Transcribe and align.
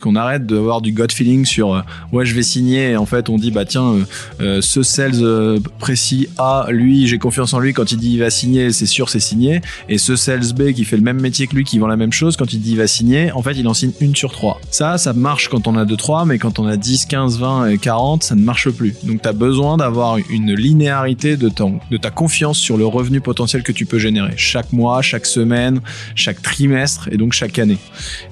Qu'on 0.00 0.14
arrête 0.14 0.46
d'avoir 0.46 0.80
du 0.80 0.92
gut 0.92 1.08
feeling 1.10 1.44
sur 1.44 1.74
euh, 1.74 1.80
ouais 2.12 2.24
je 2.24 2.32
vais 2.32 2.44
signer 2.44 2.90
et 2.90 2.96
en 2.96 3.04
fait 3.04 3.28
on 3.28 3.36
dit 3.36 3.50
bah 3.50 3.64
tiens 3.64 3.94
euh, 3.94 4.04
euh, 4.40 4.60
ce 4.60 4.84
sales 4.84 5.58
précis 5.80 6.28
A 6.38 6.68
lui 6.70 7.08
j'ai 7.08 7.18
confiance 7.18 7.52
en 7.52 7.58
lui 7.58 7.72
quand 7.72 7.90
il 7.90 7.98
dit 7.98 8.12
il 8.12 8.20
va 8.20 8.30
signer 8.30 8.70
c'est 8.70 8.86
sûr 8.86 9.08
c'est 9.08 9.18
signé 9.18 9.60
et 9.88 9.98
ce 9.98 10.14
sales 10.14 10.52
B 10.54 10.70
qui 10.70 10.84
fait 10.84 10.96
le 10.96 11.02
même 11.02 11.20
métier 11.20 11.48
que 11.48 11.56
lui 11.56 11.64
qui 11.64 11.80
vend 11.80 11.88
la 11.88 11.96
même 11.96 12.12
chose 12.12 12.36
quand 12.36 12.52
il 12.52 12.60
dit 12.60 12.70
il 12.70 12.76
va 12.76 12.86
signer 12.86 13.32
en 13.32 13.42
fait 13.42 13.54
il 13.54 13.66
en 13.66 13.74
signe 13.74 13.90
une 14.00 14.14
sur 14.14 14.30
trois. 14.30 14.60
Ça 14.70 14.98
ça 14.98 15.12
marche 15.14 15.48
quand 15.48 15.66
on 15.66 15.74
a 15.74 15.84
deux 15.84 15.96
trois 15.96 16.24
mais 16.24 16.38
quand 16.38 16.60
on 16.60 16.68
a 16.68 16.76
10, 16.76 17.06
15, 17.06 17.40
20 17.40 17.66
et 17.70 17.78
40 17.78 18.22
ça 18.22 18.36
ne 18.36 18.42
marche 18.42 18.70
plus. 18.70 18.94
Donc 19.02 19.22
tu 19.22 19.28
as 19.28 19.32
besoin 19.32 19.78
d'avoir 19.78 20.18
une 20.30 20.54
linéarité 20.54 21.36
de 21.36 21.48
ton 21.48 21.80
de 21.90 21.96
ta 21.96 22.12
confiance 22.12 22.58
sur 22.58 22.76
le 22.76 22.86
revenu 22.86 23.20
potentiel 23.20 23.64
que 23.64 23.72
tu 23.72 23.84
peux 23.84 23.98
générer 23.98 24.34
chaque 24.36 24.72
mois, 24.72 25.02
chaque 25.02 25.26
semaine, 25.26 25.80
chaque 26.14 26.40
trimestre 26.40 27.08
et 27.10 27.16
donc 27.16 27.32
chaque 27.32 27.58
année. 27.58 27.78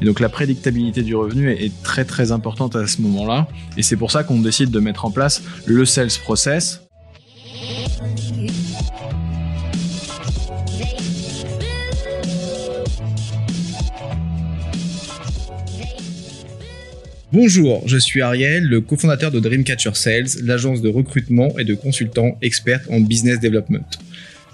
Et 0.01 0.05
donc 0.05 0.21
la 0.21 0.29
prédictabilité 0.29 1.03
du 1.03 1.17
revenu 1.17 1.51
est 1.51 1.56
très 1.83 2.05
très 2.05 2.33
importante 2.33 2.77
à 2.77 2.87
ce 2.87 3.01
moment-là. 3.03 3.49
Et 3.77 3.83
c'est 3.83 3.97
pour 3.97 4.11
ça 4.11 4.25
qu'on 4.25 4.41
décide 4.41 4.71
de 4.71 4.81
mettre 4.81 5.05
en 5.05 5.11
place 5.11 5.43
le 5.67 5.85
sales 5.85 6.09
process. 6.23 6.83
Bonjour, 17.33 17.83
je 17.87 17.99
suis 17.99 18.23
Ariel, 18.23 18.65
le 18.65 18.81
cofondateur 18.81 19.31
de 19.31 19.41
Dreamcatcher 19.41 19.91
Sales, 19.95 20.43
l'agence 20.43 20.81
de 20.81 20.89
recrutement 20.89 21.59
et 21.59 21.65
de 21.65 21.75
consultants 21.75 22.39
experts 22.41 22.81
en 22.89 23.01
business 23.01 23.41
development. 23.41 23.85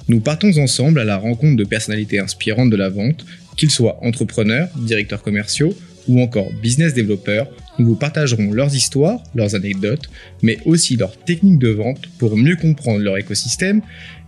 Nous 0.09 0.21
partons 0.21 0.59
ensemble 0.59 0.99
à 0.99 1.05
la 1.05 1.17
rencontre 1.17 1.57
de 1.57 1.65
personnalités 1.65 2.19
inspirantes 2.19 2.71
de 2.71 2.77
la 2.77 2.89
vente, 2.89 3.25
qu'ils 3.57 3.71
soient 3.71 3.99
entrepreneurs, 4.03 4.69
directeurs 4.77 5.23
commerciaux 5.23 5.77
ou 6.09 6.21
encore 6.21 6.53
business 6.63 6.95
développeurs, 6.95 7.49
nous 7.79 7.87
vous 7.87 7.95
partagerons 7.95 8.53
leurs 8.53 8.75
histoires, 8.75 9.23
leurs 9.35 9.55
anecdotes, 9.55 10.11
mais 10.43 10.59
aussi 10.65 10.97
leurs 10.97 11.17
techniques 11.17 11.59
de 11.59 11.71
vente 11.71 12.07
pour 12.19 12.37
mieux 12.37 12.57
comprendre 12.57 13.01
leur 13.01 13.17
écosystème 13.19 13.81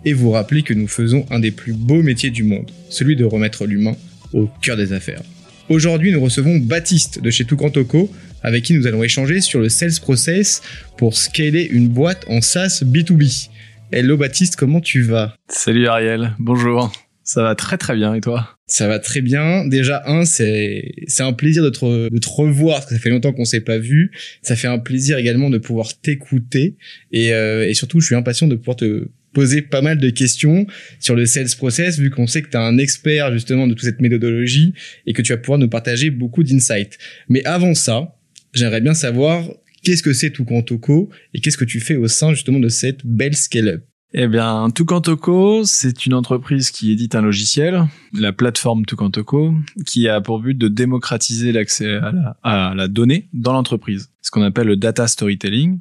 et 0.04 0.12
vous 0.12 0.30
rappeler 0.30 0.62
que 0.62 0.74
nous 0.74 0.88
faisons 0.88 1.26
un 1.30 1.38
des 1.38 1.50
plus 1.50 1.72
beaux 1.72 2.02
métiers 2.02 2.30
du 2.30 2.44
monde, 2.44 2.70
celui 2.88 3.16
de 3.16 3.24
remettre 3.24 3.66
l'humain 3.66 3.96
au 4.32 4.48
cœur 4.60 4.76
des 4.76 4.92
affaires. 4.92 5.22
Aujourd'hui, 5.68 6.12
nous 6.12 6.20
recevons 6.20 6.58
Baptiste 6.58 7.22
de 7.22 7.30
chez 7.30 7.44
Toucantoco, 7.44 8.10
avec 8.42 8.64
qui 8.64 8.74
nous 8.74 8.86
allons 8.86 9.02
échanger 9.02 9.40
sur 9.40 9.60
le 9.60 9.70
sales 9.70 9.98
process 10.02 10.60
pour 10.98 11.16
scaler 11.16 11.66
une 11.70 11.88
boîte 11.88 12.24
en 12.28 12.42
SaaS 12.42 12.82
B2B. 12.84 13.48
Hello 13.90 14.16
Baptiste, 14.16 14.56
comment 14.56 14.80
tu 14.80 15.02
vas? 15.02 15.34
Salut 15.48 15.86
Ariel, 15.86 16.32
bonjour. 16.38 16.92
Ça 17.24 17.42
va 17.42 17.54
très 17.54 17.78
très 17.78 17.94
bien 17.96 18.14
et 18.14 18.20
toi? 18.20 18.50
Ça 18.66 18.86
va 18.86 18.98
très 18.98 19.22
bien. 19.22 19.66
Déjà 19.66 20.02
un, 20.06 20.26
c'est 20.26 20.92
c'est 21.06 21.22
un 21.22 21.32
plaisir 21.32 21.62
de 21.62 21.70
te, 21.70 22.10
de 22.10 22.18
te 22.18 22.28
revoir 22.28 22.76
parce 22.76 22.86
que 22.86 22.94
ça 22.94 23.00
fait 23.00 23.08
longtemps 23.08 23.32
qu'on 23.32 23.46
s'est 23.46 23.62
pas 23.62 23.78
vu. 23.78 24.12
Ça 24.42 24.56
fait 24.56 24.68
un 24.68 24.78
plaisir 24.78 25.16
également 25.16 25.48
de 25.48 25.56
pouvoir 25.56 25.98
t'écouter 26.00 26.76
et, 27.12 27.32
euh, 27.32 27.66
et 27.66 27.72
surtout 27.72 28.00
je 28.00 28.06
suis 28.06 28.14
impatient 28.14 28.46
de 28.46 28.56
pouvoir 28.56 28.76
te 28.76 29.08
poser 29.32 29.62
pas 29.62 29.80
mal 29.80 29.98
de 29.98 30.10
questions 30.10 30.66
sur 31.00 31.16
le 31.16 31.24
sales 31.24 31.48
process 31.56 31.98
vu 31.98 32.10
qu'on 32.10 32.26
sait 32.26 32.42
que 32.42 32.50
tu 32.50 32.56
un 32.58 32.76
expert 32.76 33.32
justement 33.32 33.66
de 33.66 33.72
toute 33.72 33.84
cette 33.84 34.00
méthodologie 34.00 34.74
et 35.06 35.14
que 35.14 35.22
tu 35.22 35.32
vas 35.32 35.38
pouvoir 35.38 35.58
nous 35.58 35.68
partager 35.68 36.10
beaucoup 36.10 36.44
d'insights. 36.44 36.98
Mais 37.28 37.44
avant 37.44 37.74
ça, 37.74 38.16
j'aimerais 38.52 38.82
bien 38.82 38.94
savoir 38.94 39.48
qu'est-ce 39.82 40.02
que 40.02 40.12
c'est 40.12 40.30
Toucantoco 40.30 41.10
et 41.32 41.40
qu'est-ce 41.40 41.58
que 41.58 41.64
tu 41.64 41.80
fais 41.80 41.96
au 41.96 42.06
sein 42.06 42.32
justement 42.32 42.60
de 42.60 42.68
cette 42.68 43.04
belle 43.04 43.34
scale-up? 43.34 43.82
Eh 44.16 44.28
bien, 44.28 44.70
Tucantoco, 44.70 45.64
c'est 45.64 46.06
une 46.06 46.14
entreprise 46.14 46.70
qui 46.70 46.92
édite 46.92 47.16
un 47.16 47.20
logiciel, 47.20 47.88
la 48.12 48.32
plateforme 48.32 48.86
Tucantoco, 48.86 49.52
qui 49.86 50.08
a 50.08 50.20
pour 50.20 50.38
but 50.38 50.56
de 50.56 50.68
démocratiser 50.68 51.50
l'accès 51.50 51.96
à 51.96 52.12
la, 52.12 52.36
à 52.44 52.74
la 52.76 52.86
donnée 52.86 53.28
dans 53.32 53.52
l'entreprise 53.52 54.08
ce 54.24 54.30
qu'on 54.30 54.42
appelle 54.42 54.66
le 54.66 54.76
data 54.76 55.06
storytelling. 55.06 55.80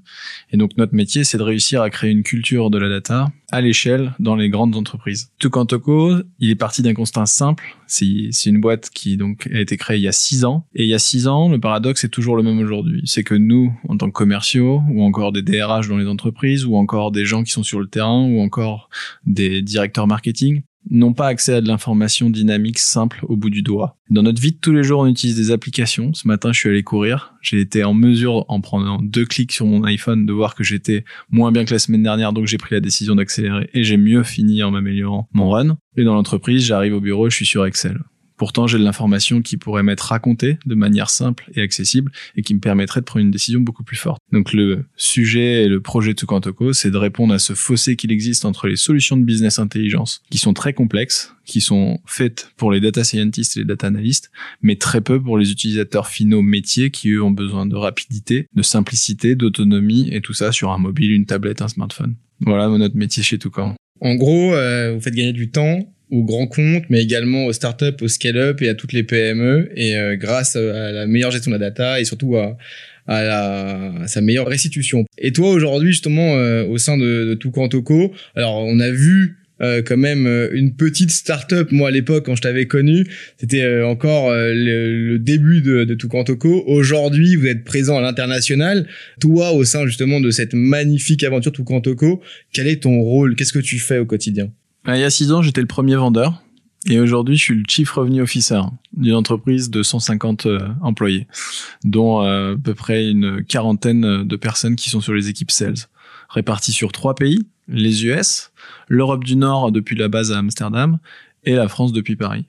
Et 0.52 0.58
donc 0.58 0.72
notre 0.75 0.94
métier, 0.94 1.23
c'est 1.23 1.38
de 1.38 1.44
réussir 1.44 1.81
à 1.81 1.90
créer 1.90 2.12
une 2.12 2.23
culture 2.23 2.70
de 2.70 2.78
la 2.78 2.90
data 2.90 3.31
à 3.54 3.62
l'échelle 3.62 4.16
dans 4.18 4.36
les 4.36 4.50
grandes 4.50 4.76
entreprises. 4.76 5.30
Tukantoko, 5.38 6.16
il 6.40 6.50
est 6.50 6.56
parti 6.56 6.81
d'un 6.81 6.96
constat 6.96 7.28
simple. 7.28 7.78
C'est 7.86 8.31
une 8.47 8.59
boîte 8.59 8.90
qui 8.90 9.19
a 9.53 9.59
été 9.59 9.78
créée 9.78 9.97
il 9.97 10.03
y 10.03 10.08
a 10.08 10.12
six 10.12 10.44
ans. 10.44 10.66
Et 10.74 10.81
il 10.81 10.90
y 10.90 10.96
a 10.96 11.00
six 11.00 11.28
ans, 11.28 11.50
le 11.50 11.59
paradoxe 11.59 12.03
est 12.03 12.09
toujours 12.09 12.36
le 12.36 12.41
même 12.41 12.58
aujourd'hui. 12.58 13.03
C'est 13.06 13.24
que 13.24 13.36
nous, 13.36 13.72
en 13.88 13.96
tant 13.96 14.08
que 14.08 14.14
commerciaux, 14.14 14.81
ou 14.90 15.03
encore 15.03 15.31
des 15.31 15.44
DRH 15.44 15.88
dans 15.88 15.97
les 15.97 16.08
entreprises, 16.08 16.66
ou 16.66 16.75
encore 16.78 17.12
des 17.12 17.25
gens 17.25 17.44
qui 17.44 17.52
sont 17.52 17.62
sur 17.62 17.80
le 17.80 17.86
terrain, 17.86 18.24
ou 18.24 18.41
encore 18.41 18.90
des 19.28 19.62
directeurs 19.62 20.08
marketing, 20.08 20.64
n'ont 20.90 21.14
pas 21.14 21.28
accès 21.28 21.54
à 21.54 21.62
de 21.62 21.68
l'information 21.68 22.30
dynamique 22.30 22.80
simple 22.80 23.26
au 23.28 23.36
bout 23.36 23.50
du 23.50 23.62
doigt. 23.62 23.98
Dans 24.10 24.24
notre 24.24 24.42
vie 24.42 24.52
de 24.52 24.58
tous 24.58 24.74
les 24.74 24.84
jours, 24.84 25.02
on 25.02 25.08
utilise 25.08 25.36
des 25.36 25.52
applications. 25.52 26.14
Ce 26.14 26.28
matin, 26.28 26.52
je 26.52 26.60
suis 26.60 26.70
allé 26.70 26.84
courir. 26.84 27.34
J'ai 27.42 27.60
été 27.60 27.84
en 27.84 27.94
mesure, 27.94 28.46
en 28.48 28.62
prenant 28.62 29.00
deux 29.02 29.26
clics 29.26 29.52
sur 29.52 29.66
mon 29.66 29.84
iPhone, 29.84 30.26
de 30.26 30.34
voir 30.34 30.56
que 30.56 30.64
j'étais 30.64 31.04
moins 31.32 31.52
bien 31.52 31.66
que 31.66 31.74
la 31.74 31.80
semaine 31.80 32.04
dernière, 32.04 32.34
donc 32.34 32.48
j'ai 32.48 32.58
pris 32.58 32.76
la 32.76 32.82
décision 32.82 33.16
d'accélérer 33.16 33.70
et 33.74 33.84
j'ai 33.84 33.98
mieux 33.98 34.24
fini 34.24 34.62
en 34.64 34.72
m'améliorant 34.72 35.28
mon 35.34 35.50
run. 35.50 35.78
Et 35.98 36.04
dans 36.04 36.14
l'entreprise, 36.14 36.64
j'arrive 36.64 36.94
au 36.94 37.02
bureau, 37.02 37.30
je 37.30 37.36
suis 37.36 37.46
sur 37.46 37.66
Excel. 37.66 38.00
Pourtant, 38.38 38.68
j'ai 38.68 38.78
de 38.78 38.84
l'information 38.84 39.42
qui 39.42 39.58
pourrait 39.58 39.84
m'être 39.84 40.02
racontée 40.02 40.58
de 40.66 40.76
manière 40.76 41.10
simple 41.10 41.50
et 41.56 41.62
accessible 41.62 42.12
et 42.36 42.42
qui 42.42 42.54
me 42.54 42.60
permettrait 42.60 43.02
de 43.02 43.06
prendre 43.06 43.24
une 43.24 43.32
décision 43.32 43.62
beaucoup 43.62 43.84
plus 43.84 43.96
forte. 43.96 44.20
Donc 44.32 44.54
le 44.54 44.86
sujet 44.96 45.64
et 45.64 45.68
le 45.68 45.82
projet 45.82 46.14
Tukantoko, 46.14 46.74
c'est 46.74 46.92
de 46.92 46.98
répondre 46.98 47.34
à 47.34 47.40
ce 47.40 47.54
fossé 47.54 47.96
qu'il 47.96 48.12
existe 48.12 48.46
entre 48.46 48.68
les 48.68 48.76
solutions 48.76 49.18
de 49.18 49.24
business 49.24 49.60
intelligence 49.60 50.22
qui 50.30 50.38
sont 50.38 50.54
très 50.54 50.74
complexes, 50.74 51.34
qui 51.46 51.62
sont 51.62 52.00
faites 52.06 52.52
pour 52.58 52.72
les 52.72 52.80
data 52.80 53.04
scientists 53.04 53.58
et 53.58 53.62
les 53.62 53.66
data 53.66 53.88
analysts, 53.88 54.32
mais 54.62 54.76
très 54.76 55.02
peu 55.02 55.22
pour 55.22 55.38
les 55.38 55.52
utilisateurs 55.52 56.08
finaux 56.08 56.42
métiers 56.42 56.92
qui 56.92 57.10
eux 57.10 57.24
ont 57.24 57.32
besoin 57.32 57.66
de 57.66 57.76
rapidité, 57.76 58.48
de 58.54 58.62
simplicité, 58.62 59.36
d'autonomie 59.36 60.10
et 60.12 60.22
tout 60.22 60.34
ça 60.34 60.52
sur 60.52 60.72
un 60.72 60.78
mobile, 60.78 61.12
une 61.12 61.26
tablette, 61.26 61.62
un 61.62 61.68
smartphone. 61.68 62.16
Voilà 62.42 62.68
notre 62.68 62.96
métier 62.96 63.24
chez 63.24 63.38
Toucan. 63.38 63.76
En 64.02 64.16
gros, 64.16 64.54
euh, 64.54 64.94
vous 64.94 65.02
faites 65.02 65.16
gagner 65.16 65.34
du 65.34 65.50
temps 65.50 65.80
aux 66.13 66.24
grands 66.24 66.47
comptes, 66.47 66.84
mais 66.90 67.01
également 67.01 67.46
aux 67.46 67.53
startups, 67.53 68.01
aux 68.01 68.07
scale-up 68.07 68.62
et 68.62 68.69
à 68.69 68.75
toutes 68.75 68.94
les 68.94 69.03
PME. 69.03 69.72
Et 69.75 69.97
euh, 69.97 70.16
grâce 70.16 70.56
à 70.56 70.91
la 70.91 71.07
meilleure 71.07 71.31
gestion 71.31 71.51
de 71.51 71.57
la 71.57 71.69
data 71.69 72.00
et 72.00 72.06
surtout 72.06 72.38
à, 72.38 72.56
à, 73.07 73.24
la, 73.24 74.07
sa 74.07 74.22
meilleure 74.22 74.47
restitution. 74.47 75.06
Et 75.18 75.34
toi 75.34 75.50
aujourd'hui 75.50 75.91
justement 75.91 76.38
euh, 76.38 76.66
au 76.66 76.78
sein 76.78 76.97
de, 76.97 77.25
de 77.25 77.34
Toucantoco, 77.34 78.13
alors 78.35 78.63
on 78.63 78.79
a 78.79 78.91
vu 78.91 79.40
euh, 79.62 79.81
quand 79.81 79.97
même 79.97 80.28
une 80.52 80.75
petite 80.75 81.09
start-up. 81.09 81.72
Moi, 81.72 81.88
à 81.88 81.91
l'époque, 81.91 82.25
quand 82.25 82.35
je 82.35 82.41
t'avais 82.41 82.68
connu, 82.68 83.06
c'était 83.38 83.81
encore 83.81 84.31
le, 84.31 85.18
début 85.18 85.62
de, 85.62 85.84
de 85.84 85.94
Toucantoco. 85.96 86.63
Aujourd'hui, 86.68 87.35
vous 87.35 87.47
êtes 87.47 87.63
présent 87.63 87.97
à 87.97 88.02
l'international. 88.02 88.88
Toi, 89.19 89.52
au 89.53 89.63
sein 89.63 89.85
justement 89.88 90.19
de 90.19 90.31
cette 90.31 90.53
magnifique 90.53 91.23
aventure 91.23 91.52
Toucantoco, 91.52 92.22
quel 92.52 92.68
est 92.68 92.84
ton 92.84 93.00
rôle? 93.00 93.35
Qu'est-ce 93.35 93.53
que 93.53 93.59
tu 93.59 93.79
fais 93.79 94.00
au 94.00 94.06
quotidien? 94.06 94.52
Il 94.88 95.00
y 95.00 95.04
a 95.04 95.10
six 95.10 95.32
ans, 95.32 95.42
j'étais 95.42 95.62
le 95.62 95.68
premier 95.68 95.96
vendeur. 95.96 96.42
Et 96.86 97.00
aujourd'hui, 97.00 97.38
je 97.38 97.44
suis 97.44 97.56
le 97.56 97.64
Chief 97.66 97.90
Revenue 97.92 98.22
Officer 98.22 98.60
d'une 98.92 99.16
entreprise 99.16 99.70
de 99.70 99.84
150 99.84 100.46
euh, 100.46 100.60
employés, 100.82 101.28
dont 101.86 102.22
euh, 102.22 102.56
à 102.56 102.58
peu 102.58 102.74
près 102.74 103.10
une 103.10 103.44
quarantaine 103.46 104.24
de 104.24 104.36
personnes 104.36 104.76
qui 104.76 104.90
sont 104.90 105.00
sur 105.00 105.14
les 105.14 105.30
équipes 105.30 105.52
sales, 105.52 105.88
réparties 106.28 106.74
sur 106.74 106.92
trois 106.92 107.16
pays, 107.16 107.48
les 107.70 108.06
US, 108.06 108.52
l'Europe 108.90 109.24
du 109.24 109.38
Nord 109.38 109.72
depuis 109.72 109.96
la 109.96 110.10
base 110.10 110.34
à 110.34 110.40
Amsterdam 110.40 110.98
et 111.46 111.54
la 111.54 111.70
France 111.70 111.94
depuis 111.94 112.18
Paris. 112.18 112.46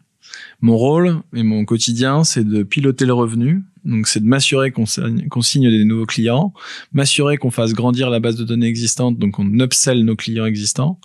Mon 0.60 0.76
rôle 0.76 1.20
et 1.32 1.44
mon 1.44 1.64
quotidien, 1.64 2.24
c'est 2.24 2.44
de 2.44 2.64
piloter 2.64 3.06
le 3.06 3.14
revenu. 3.14 3.62
Donc, 3.84 4.08
c'est 4.08 4.20
de 4.20 4.26
m'assurer 4.26 4.70
qu'on 4.72 4.86
signe 4.86 5.70
des 5.70 5.84
nouveaux 5.84 6.06
clients, 6.06 6.52
m'assurer 6.92 7.36
qu'on 7.36 7.50
fasse 7.50 7.72
grandir 7.72 8.10
la 8.10 8.20
base 8.20 8.36
de 8.36 8.44
données 8.44 8.66
existante, 8.66 9.18
donc 9.18 9.38
on 9.38 9.60
upsell 9.60 10.04
nos 10.04 10.16
clients 10.16 10.46
existants. 10.46 10.98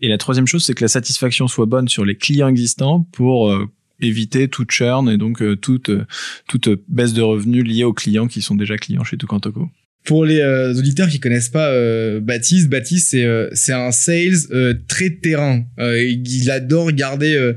Et 0.00 0.08
la 0.08 0.18
troisième 0.18 0.46
chose, 0.46 0.64
c'est 0.64 0.74
que 0.74 0.84
la 0.84 0.88
satisfaction 0.88 1.48
soit 1.48 1.66
bonne 1.66 1.88
sur 1.88 2.04
les 2.04 2.16
clients 2.16 2.48
existants 2.48 3.00
pour 3.12 3.50
euh, 3.50 3.66
éviter 4.00 4.48
toute 4.48 4.70
churn 4.70 5.08
et 5.08 5.16
donc 5.16 5.42
euh, 5.42 5.56
toute, 5.56 5.90
euh, 5.90 6.06
toute 6.48 6.68
baisse 6.88 7.12
de 7.12 7.22
revenus 7.22 7.64
liée 7.64 7.84
aux 7.84 7.94
clients 7.94 8.26
qui 8.26 8.42
sont 8.42 8.54
déjà 8.54 8.76
clients 8.76 9.04
chez 9.04 9.16
Toucantoco. 9.16 9.70
Pour 10.06 10.24
les 10.24 10.38
euh, 10.38 10.72
auditeurs 10.72 11.08
qui 11.08 11.18
connaissent 11.18 11.48
pas 11.48 11.68
euh, 11.70 12.20
Baptiste, 12.20 12.68
Baptiste 12.68 13.08
c'est 13.10 13.24
euh, 13.24 13.48
c'est 13.54 13.72
un 13.72 13.90
sales 13.90 14.76
très 14.86 15.10
terrain. 15.10 15.64
il 15.78 16.50
adore 16.50 16.92
garder 16.92 17.52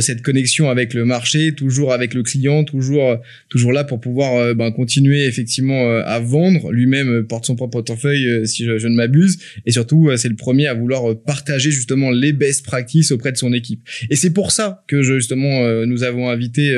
cette 0.00 0.22
connexion 0.22 0.70
avec 0.70 0.94
le 0.94 1.04
marché, 1.04 1.54
toujours 1.54 1.92
avec 1.92 2.14
le 2.14 2.22
client, 2.22 2.64
toujours 2.64 3.18
toujours 3.50 3.72
là 3.72 3.84
pour 3.84 4.00
pouvoir 4.00 4.54
ben, 4.54 4.70
continuer 4.70 5.26
effectivement 5.26 6.00
à 6.00 6.18
vendre. 6.20 6.72
Lui-même 6.72 7.26
porte 7.26 7.44
son 7.44 7.56
propre 7.56 7.82
portefeuille 7.82 8.46
si 8.46 8.64
je, 8.64 8.78
je 8.78 8.88
ne 8.88 8.94
m'abuse, 8.94 9.38
et 9.66 9.72
surtout 9.72 10.10
c'est 10.16 10.28
le 10.28 10.36
premier 10.36 10.68
à 10.68 10.74
vouloir 10.74 11.16
partager 11.20 11.70
justement 11.70 12.10
les 12.10 12.32
best 12.32 12.64
practices 12.64 13.12
auprès 13.12 13.32
de 13.32 13.36
son 13.36 13.52
équipe. 13.52 13.82
Et 14.08 14.16
c'est 14.16 14.32
pour 14.32 14.52
ça 14.52 14.84
que 14.88 15.02
justement 15.02 15.84
nous 15.84 16.04
avons 16.04 16.30
invité 16.30 16.74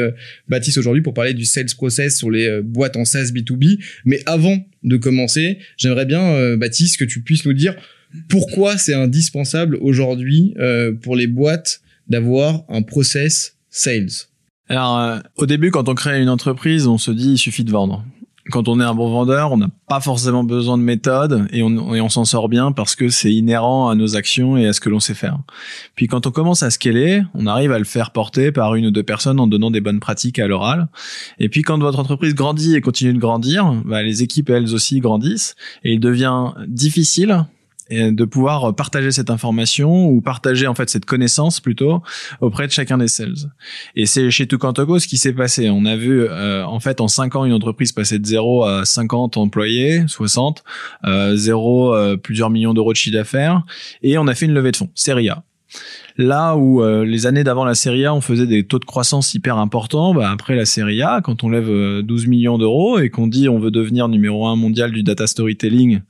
Baptiste 0.49 0.79
aujourd'hui 0.79 1.03
pour 1.03 1.15
parler 1.15 1.35
du 1.35 1.45
sales 1.45 1.67
process 1.77 2.17
sur 2.17 2.31
les 2.31 2.61
boîtes 2.63 2.97
en 2.97 3.05
SaaS 3.05 3.31
B2B. 3.35 3.79
Mais 4.05 4.21
avant 4.27 4.65
de 4.85 4.97
commencer, 4.97 5.59
j'aimerais 5.77 6.07
bien, 6.07 6.23
euh, 6.23 6.57
Baptiste, 6.57 6.99
que 6.99 7.05
tu 7.05 7.23
puisses 7.23 7.45
nous 7.45 7.53
dire 7.53 7.75
pourquoi 8.29 8.79
c'est 8.79 8.95
indispensable 8.95 9.77
aujourd'hui 9.81 10.55
euh, 10.59 10.93
pour 10.93 11.17
les 11.17 11.27
boîtes 11.27 11.81
d'avoir 12.09 12.65
un 12.69 12.83
process 12.83 13.57
sales. 13.71 14.29
Alors, 14.69 14.99
euh, 14.99 15.19
au 15.37 15.47
début, 15.47 15.71
quand 15.71 15.89
on 15.89 15.95
crée 15.95 16.23
une 16.23 16.29
entreprise, 16.29 16.87
on 16.87 16.99
se 16.99 17.11
dit 17.11 17.33
il 17.33 17.39
suffit 17.39 17.65
de 17.65 17.71
vendre 17.71 18.05
quand 18.51 18.69
on 18.69 18.79
est 18.79 18.85
un 18.85 18.95
bon 18.95 19.11
vendeur, 19.11 19.53
on 19.53 19.57
n'a 19.57 19.69
pas 19.89 20.01
forcément 20.01 20.45
besoin 20.45 20.77
de 20.77 20.83
méthode 20.83 21.47
et 21.51 21.63
on, 21.63 22.09
s'en 22.09 22.25
sort 22.25 22.49
bien 22.49 22.73
parce 22.73 22.95
que 22.95 23.09
c'est 23.09 23.33
inhérent 23.33 23.89
à 23.89 23.95
nos 23.95 24.17
actions 24.17 24.57
et 24.57 24.67
à 24.67 24.73
ce 24.73 24.81
que 24.81 24.91
l'on 24.91 25.01
sait 25.01 25.15
faire. 25.15 25.39
Puis 25.95 26.09
quand 26.09 26.27
on 26.27 26.31
commence 26.31 26.63
à 26.63 26.71
scaler, 26.71 27.23
on 27.35 27.47
arrive 27.47 27.73
à 27.73 27.79
le 27.79 27.85
faire 27.85 28.11
porter 28.11 28.53
par 28.53 28.75
une 28.75 28.87
ou 28.87 28.91
deux 28.91 29.03
personnes 29.03 29.41
en 29.41 29.47
donnant 29.47 29.71
des 29.71 29.81
bonnes 29.81 30.01
pratiques 30.01 30.39
à 30.39 30.47
l'oral. 30.47 30.89
Et 31.39 31.49
puis 31.49 31.63
quand 31.63 31.79
votre 31.79 31.99
entreprise 31.99 32.35
grandit 32.35 32.75
et 32.75 32.81
continue 32.83 33.15
de 33.15 33.19
grandir, 33.19 33.73
bah, 33.85 34.03
les 34.03 34.23
équipes 34.23 34.51
elles 34.51 34.75
aussi 34.75 35.01
grandissent 35.01 35.57
et 35.83 35.95
il 35.95 36.01
devient 36.01 36.53
difficile 36.69 37.45
et 37.91 38.11
de 38.11 38.25
pouvoir 38.25 38.75
partager 38.75 39.11
cette 39.11 39.31
information 39.31 40.07
ou 40.07 40.21
partager 40.21 40.67
en 40.67 40.75
fait 40.75 40.89
cette 40.89 41.05
connaissance 41.05 41.61
plutôt 41.61 42.03
auprès 42.41 42.67
de 42.67 42.73
chacun 42.73 42.99
des 42.99 43.09
sales. 43.09 43.51
Et 43.95 44.07
c'est 44.07 44.31
chez 44.31 44.47
Tucantoco 44.47 44.99
ce 44.99 45.07
qui 45.07 45.19
s'est 45.19 45.33
passé. 45.33 45.71
On 45.71 45.85
a 45.85 45.97
vu 45.97 46.23
euh, 46.23 46.65
en 46.65 46.81
fait 46.81 47.01
en 47.01 47.09
5 47.09 47.37
ans 47.37 47.45
une 47.45 47.53
entreprise 47.53 47.93
passer 47.93 48.19
de 48.19 48.27
0 48.27 48.65
à 48.65 48.85
50 48.85 49.37
employés, 49.37 50.05
60, 50.07 50.65
euh, 51.05 51.37
0 51.37 51.95
euh, 51.95 52.17
plusieurs 52.17 52.51
millions 52.51 52.75
d'euros 52.75 52.93
de 52.93 52.97
chiffre 52.97 53.17
d'affaires 53.17 53.63
et 54.03 54.19
on 54.19 54.27
a 54.27 54.35
fait 54.35 54.47
une 54.47 54.55
levée 54.55 54.73
de 54.73 54.77
fonds, 54.77 54.91
Serie 54.95 55.29
A. 55.29 55.45
Là 56.17 56.57
où 56.57 56.81
euh, 56.81 57.05
les 57.05 57.27
années 57.27 57.43
d'avant 57.43 57.65
la 57.65 57.75
Serie 57.75 58.07
A, 58.07 58.15
on 58.15 58.21
faisait 58.21 58.47
des 58.47 58.65
taux 58.65 58.79
de 58.79 58.85
croissance 58.85 59.35
hyper 59.35 59.59
importants, 59.59 60.15
bah 60.15 60.31
après 60.31 60.55
la 60.55 60.65
Serie 60.65 61.03
A, 61.03 61.21
quand 61.21 61.43
on 61.43 61.49
lève 61.49 61.67
12 61.67 61.69
euh, 61.71 62.29
millions 62.29 62.57
d'euros 62.57 63.01
et 63.01 63.11
qu'on 63.11 63.27
dit 63.27 63.49
on 63.49 63.59
veut 63.59 63.73
devenir 63.73 64.07
numéro 64.07 64.47
un 64.47 64.55
mondial 64.55 64.93
du 64.93 65.03
data 65.03 65.27
storytelling 65.27 66.03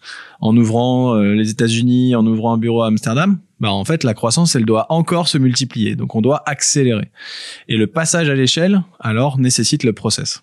en 0.43 0.55
ouvrant 0.59 1.17
euh, 1.17 1.33
les 1.33 1.51
États-Unis, 1.51 2.15
en 2.15 2.27
ouvrant 2.27 2.53
un 2.53 2.59
bureau 2.59 2.83
à 2.83 2.89
Amsterdam, 2.89 3.39
bah 3.61 3.73
en 3.73 3.85
fait 3.87 4.05
la 4.05 4.13
croissance 4.13 4.55
elle 4.55 4.67
doit 4.67 4.87
encore 4.91 5.27
se 5.27 5.39
multiplier, 5.39 5.97
donc 5.97 6.15
on 6.15 6.21
doit 6.21 6.43
accélérer. 6.45 7.11
Et 7.69 7.79
le 7.79 7.87
passage 7.87 8.29
à 8.29 8.35
l'échelle 8.35 8.83
alors 9.01 9.39
nécessite 9.39 9.85
le 9.85 9.95
process. 9.95 10.43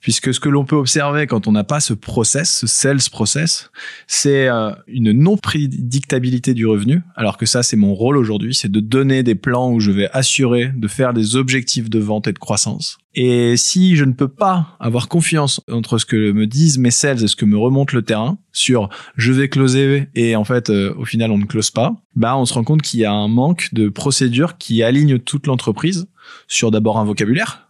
Puisque 0.00 0.32
ce 0.32 0.40
que 0.40 0.48
l'on 0.48 0.64
peut 0.64 0.76
observer 0.76 1.26
quand 1.26 1.46
on 1.46 1.52
n'a 1.52 1.64
pas 1.64 1.80
ce 1.80 1.94
process, 1.94 2.58
ce 2.58 2.66
sales 2.66 2.98
process, 3.10 3.70
c'est 4.06 4.48
euh, 4.48 4.70
une 4.86 5.12
non-prédictabilité 5.12 6.54
du 6.54 6.66
revenu, 6.66 7.02
alors 7.16 7.36
que 7.36 7.46
ça, 7.46 7.62
c'est 7.62 7.76
mon 7.76 7.94
rôle 7.94 8.16
aujourd'hui, 8.16 8.54
c'est 8.54 8.70
de 8.70 8.80
donner 8.80 9.22
des 9.22 9.34
plans 9.34 9.70
où 9.72 9.80
je 9.80 9.90
vais 9.90 10.08
assurer 10.12 10.70
de 10.74 10.88
faire 10.88 11.12
des 11.12 11.36
objectifs 11.36 11.90
de 11.90 11.98
vente 11.98 12.28
et 12.28 12.32
de 12.32 12.38
croissance. 12.38 12.98
Et 13.14 13.56
si 13.56 13.96
je 13.96 14.04
ne 14.04 14.12
peux 14.12 14.28
pas 14.28 14.76
avoir 14.78 15.08
confiance 15.08 15.60
entre 15.70 15.98
ce 15.98 16.06
que 16.06 16.30
me 16.30 16.46
disent 16.46 16.78
mes 16.78 16.90
sales 16.90 17.24
et 17.24 17.26
ce 17.26 17.36
que 17.36 17.44
me 17.44 17.58
remonte 17.58 17.92
le 17.92 18.02
terrain 18.02 18.38
sur 18.52 18.90
je 19.16 19.32
vais 19.32 19.48
closer 19.48 20.08
et 20.14 20.36
en 20.36 20.44
fait 20.44 20.70
euh, 20.70 20.94
au 20.96 21.04
final 21.04 21.32
on 21.32 21.38
ne 21.38 21.44
close 21.44 21.70
pas, 21.70 21.96
bah 22.14 22.36
on 22.36 22.44
se 22.44 22.54
rend 22.54 22.64
compte 22.64 22.82
qu'il 22.82 23.00
y 23.00 23.04
a 23.04 23.12
un 23.12 23.26
manque 23.26 23.70
de 23.72 23.88
procédures 23.88 24.56
qui 24.56 24.82
alignent 24.82 25.18
toute 25.18 25.46
l'entreprise 25.46 26.06
sur 26.46 26.70
d'abord 26.70 26.98
un 26.98 27.04
vocabulaire 27.04 27.67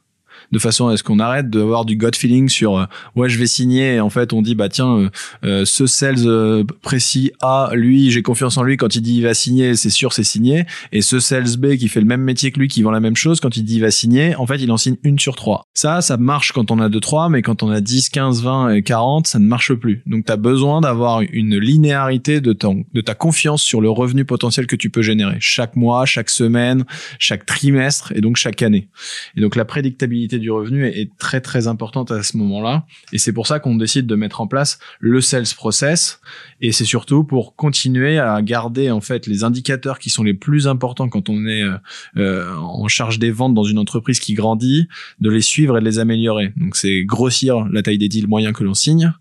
de 0.53 0.59
façon 0.59 0.89
à 0.89 0.97
ce 0.97 1.03
qu'on 1.03 1.19
arrête 1.19 1.51
d'avoir 1.51 1.85
du 1.85 1.97
gut 1.97 2.17
feeling 2.17 2.49
sur 2.49 2.79
euh, 2.79 2.85
ouais 3.17 3.29
je 3.29 3.39
vais 3.39 3.47
signer 3.47 3.95
et 3.95 4.01
en 4.01 4.11
fait 4.11 4.33
on 4.33 4.43
dit 4.43 4.55
bah 4.55 4.69
tiens 4.69 4.97
euh, 4.97 5.11
euh, 5.45 5.65
ce 5.65 5.87
sales 5.87 6.65
précis 6.83 7.33
A 7.41 7.71
lui 7.75 8.11
j'ai 8.11 8.23
confiance 8.23 8.57
en 8.57 8.63
lui. 8.63 8.77
Quand 8.77 8.95
il 8.95 9.03
dit 9.03 9.17
il 9.17 9.23
va 9.23 9.35
signer 9.35 9.77
c'est 9.77 9.91
sûr 9.91 10.13
c'est 10.13 10.25
signé. 10.25 10.65
Et 10.93 11.03
ce 11.03 11.21
sales 11.21 11.57
B 11.59 11.77
qui 11.77 11.89
fait 11.89 12.01
le 12.01 12.07
même 12.07 12.23
métier 12.23 12.51
que 12.51 12.61
lui 12.61 12.69
qui 12.69 12.83
vend 12.83 12.91
la 12.91 13.01
même 13.01 13.17
chose 13.17 13.41
quand 13.41 13.57
il 13.57 13.65
dit 13.65 13.77
il 13.77 13.81
va 13.81 13.91
signer 13.91 14.35
en 14.37 14.47
fait 14.47 14.57
il 14.57 14.71
en 14.71 14.77
signe 14.77 14.97
une 15.03 15.19
sur 15.19 15.37
trois. 15.37 15.65
Ça 15.75 16.01
ça 16.01 16.17
marche 16.17 16.53
quand 16.53 16.71
on 16.71 16.81
a 16.81 16.89
deux 16.89 17.01
trois 17.01 17.29
mais 17.29 17.43
quand 17.43 17.63
on 17.63 17.71
a 17.71 17.81
10 17.81 18.11
15 18.11 18.43
20 18.43 18.71
et 18.71 18.83
40 18.83 19.27
ça 19.27 19.39
ne 19.39 19.47
marche 19.47 19.75
plus. 19.75 20.03
Donc 20.07 20.25
tu 20.25 20.33
as 20.33 20.37
besoin 20.37 20.81
d'avoir 20.81 21.21
une 21.21 21.59
linéarité 21.59 22.41
de 22.41 22.53
ton 22.53 22.85
de 22.93 23.01
ta 23.01 23.15
confiance 23.15 23.63
sur 23.63 23.81
le 23.81 23.91
revenu 23.91 24.25
potentiel 24.25 24.67
que 24.67 24.77
tu 24.77 24.91
peux 24.91 25.03
générer. 25.03 25.37
Chaque 25.41 25.77
mois 25.77 26.07
chaque 26.07 26.31
semaine 26.31 26.85
chaque 27.19 27.47
trimestre 27.47 28.13
et 28.15 28.21
donc 28.21 28.37
chaque 28.37 28.63
année. 28.63 28.89
Et 29.37 29.41
donc 29.41 29.57
la 29.57 29.65
prédictabilité 29.65 30.38
du 30.39 30.51
revenu 30.51 30.87
est, 30.87 31.11
très 31.19 31.41
très 31.41 31.67
importante 31.67 32.11
à 32.11 32.23
ce 32.23 32.37
moment-là. 32.37 32.87
Et 33.13 33.19
c'est 33.19 33.33
pour 33.33 33.47
ça 33.47 33.61
qu'on 33.61 33.77
décide 33.77 34.07
de 34.07 34.15
mettre 34.15 34.41
en 34.41 34.47
place 34.47 34.79
le 35.01 35.21
sales 35.21 35.47
process. 35.57 36.21
Et 36.61 36.73
c'est 36.73 36.85
surtout 36.85 37.25
pour 37.25 37.57
continuer 37.57 38.19
à 38.19 38.41
garder 38.43 38.91
en 38.91 39.01
fait 39.01 39.27
les 39.27 39.45
indicateurs 39.45 39.99
qui 39.99 40.11
sont 40.11 40.23
les 40.23 40.35
plus 40.35 40.67
importants 40.67 41.09
quand 41.09 41.29
on 41.29 41.47
est 41.47 41.63
euh, 41.63 41.77
euh, 42.17 42.55
en 42.57 42.89
charge 42.89 43.19
des 43.19 43.31
ventes 43.31 43.55
dans 43.55 43.65
une 43.65 43.79
entreprise 43.79 44.21
qui 44.21 44.35
grandit, 44.35 44.89
de 45.21 45.31
les 45.31 45.41
suivre 45.41 45.77
et 45.77 45.81
de 45.81 45.85
les 45.85 45.99
améliorer. 45.99 46.53
Donc 46.57 46.77
c'est 46.77 47.05
grossir 47.05 47.67
la 47.71 47.83
taille 47.83 47.99
des 47.99 48.09
deals 48.09 48.29
moyens 48.29 48.55
que 48.55 48.65
l'on 48.65 48.75
signe, 48.75 49.13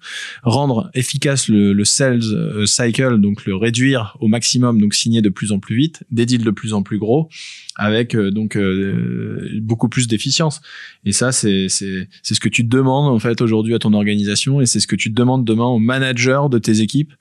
rendre 0.44 0.90
efficace 0.94 1.48
le, 1.48 1.74
le 1.74 1.86
sales 1.86 2.22
euh, 2.34 2.66
cycle, 2.66 3.20
donc 3.20 3.46
le 3.46 3.56
réduire 3.56 4.18
au 4.20 4.28
maximum, 4.28 4.82
donc 4.82 4.94
signer 4.94 5.22
de 5.22 5.30
plus 5.30 5.52
en 5.52 5.60
plus 5.60 5.76
vite, 5.76 6.04
des 6.12 6.26
deals 6.26 6.44
de 6.44 6.52
plus 6.52 6.74
en 6.74 6.84
plus 6.84 6.98
gros, 6.98 7.30
avec 7.76 8.16
donc 8.16 8.58
beaucoup 9.62 9.88
plus 9.88 10.08
d'efficience. 10.08 10.62
Et 11.08 11.14
ça, 11.14 11.32
c'est 11.32 11.70
ce 11.70 12.40
que 12.42 12.50
tu 12.50 12.66
demandes 12.66 13.10
en 13.14 13.18
fait 13.18 13.40
aujourd'hui 13.40 13.74
à 13.74 13.80
ton 13.80 13.94
organisation 13.94 14.60
et 14.60 14.66
c'est 14.66 14.82
ce 14.82 14.88
que 14.88 14.98
tu 14.98 15.10
demandes 15.10 15.46
demain 15.46 15.64
au 15.64 15.80
manager 15.80 16.50
de 16.50 16.60
tes 16.60 16.82
équipes 16.82 17.14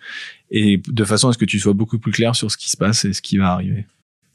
et 0.50 0.83
de 0.88 1.05
façon 1.05 1.29
à 1.29 1.33
ce 1.33 1.38
que 1.38 1.44
tu 1.44 1.61
sois 1.61 1.73
beaucoup 1.73 2.00
plus 2.00 2.11
clair 2.11 2.35
sur 2.35 2.50
ce 2.50 2.56
qui 2.56 2.69
se 2.69 2.77
passe 2.77 3.05
et 3.05 3.12
ce 3.12 3.23
qui 3.23 3.37
va 3.37 3.53
arriver 3.53 3.87